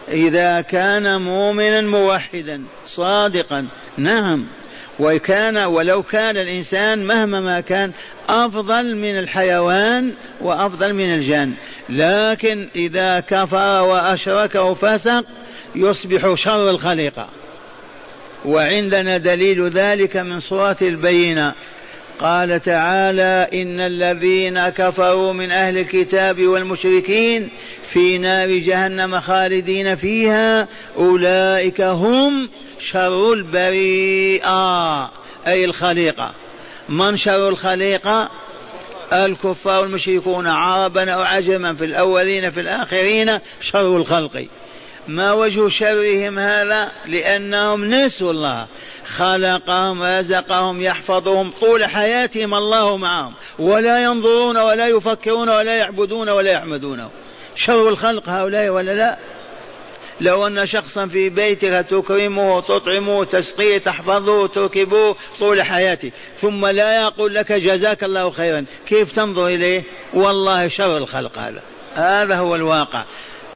إذا 0.08 0.60
كان 0.60 1.20
مؤمنا 1.20 1.80
موحدا 1.80 2.62
صادقا 2.86 3.66
نعم. 3.98 4.44
وكان 4.98 5.56
ولو 5.56 6.02
كان 6.02 6.36
الإنسان 6.36 7.04
مهما 7.04 7.40
ما 7.40 7.60
كان 7.60 7.92
أفضل 8.28 8.96
من 8.96 9.18
الحيوان 9.18 10.12
وأفضل 10.40 10.92
من 10.92 11.14
الجن. 11.14 11.52
لكن 11.88 12.68
إذا 12.76 13.20
كفر 13.20 13.82
وأشرك 13.82 14.54
وفسق 14.54 15.24
يصبح 15.74 16.34
شر 16.34 16.70
الخليقة. 16.70 17.28
وعندنا 18.44 19.18
دليل 19.18 19.68
ذلك 19.68 20.16
من 20.16 20.40
سورة 20.40 20.76
البينة. 20.82 21.54
قال 22.20 22.60
تعالى 22.60 23.48
إن 23.54 23.80
الذين 23.80 24.68
كفروا 24.68 25.32
من 25.32 25.50
أهل 25.50 25.78
الكتاب 25.78 26.42
والمشركين 26.42 27.48
في 27.92 28.18
نار 28.18 28.48
جهنم 28.48 29.20
خالدين 29.20 29.96
فيها 29.96 30.68
أولئك 30.96 31.80
هم 31.80 32.48
شر 32.80 33.32
البريئة 33.32 35.04
أي 35.46 35.64
الخليقة. 35.64 36.32
من 36.88 37.16
شر 37.16 37.48
الخليقة؟ 37.48 38.30
الكفار 39.12 39.84
المشركون 39.84 40.46
عربا 40.46 41.10
أو 41.10 41.22
عجما 41.22 41.74
في 41.74 41.84
الأولين 41.84 42.50
في 42.50 42.60
الآخرين 42.60 43.38
شر 43.72 43.96
الخلق. 43.96 44.46
ما 45.08 45.32
وجه 45.32 45.68
شرهم 45.68 46.38
هذا؟ 46.38 46.92
لأنهم 47.06 47.84
نسوا 47.84 48.30
الله. 48.30 48.66
خلقهم 49.16 50.02
رزقهم 50.02 50.82
يحفظهم 50.82 51.52
طول 51.60 51.84
حياتهم 51.84 52.54
الله 52.54 52.96
معهم. 52.96 53.34
ولا 53.58 54.02
ينظرون 54.02 54.56
ولا 54.56 54.88
يفكرون 54.88 55.48
ولا 55.48 55.76
يعبدون 55.76 56.28
ولا 56.28 56.52
يحمدونه 56.52 57.10
شر 57.56 57.88
الخلق 57.88 58.28
هؤلاء 58.28 58.68
ولا 58.68 58.94
لا؟ 58.94 59.18
لو 60.20 60.46
أن 60.46 60.66
شخصا 60.66 61.06
في 61.06 61.28
بيتك 61.28 61.86
تكرمه 61.90 62.60
تطعمه 62.60 63.24
تسقيه 63.24 63.78
تحفظه 63.78 64.46
تركبه 64.46 65.16
طول 65.38 65.62
حياته. 65.62 66.10
ثم 66.40 66.66
لا 66.66 67.02
يقول 67.02 67.34
لك 67.34 67.52
جزاك 67.52 68.04
الله 68.04 68.30
خيرا. 68.30 68.64
كيف 68.88 69.16
تنظر 69.16 69.46
إليه؟ 69.46 69.82
والله 70.14 70.68
شر 70.68 70.96
الخلق 70.96 71.38
هذا. 71.38 71.62
هذا 71.94 72.36
هو 72.36 72.54
الواقع. 72.54 73.02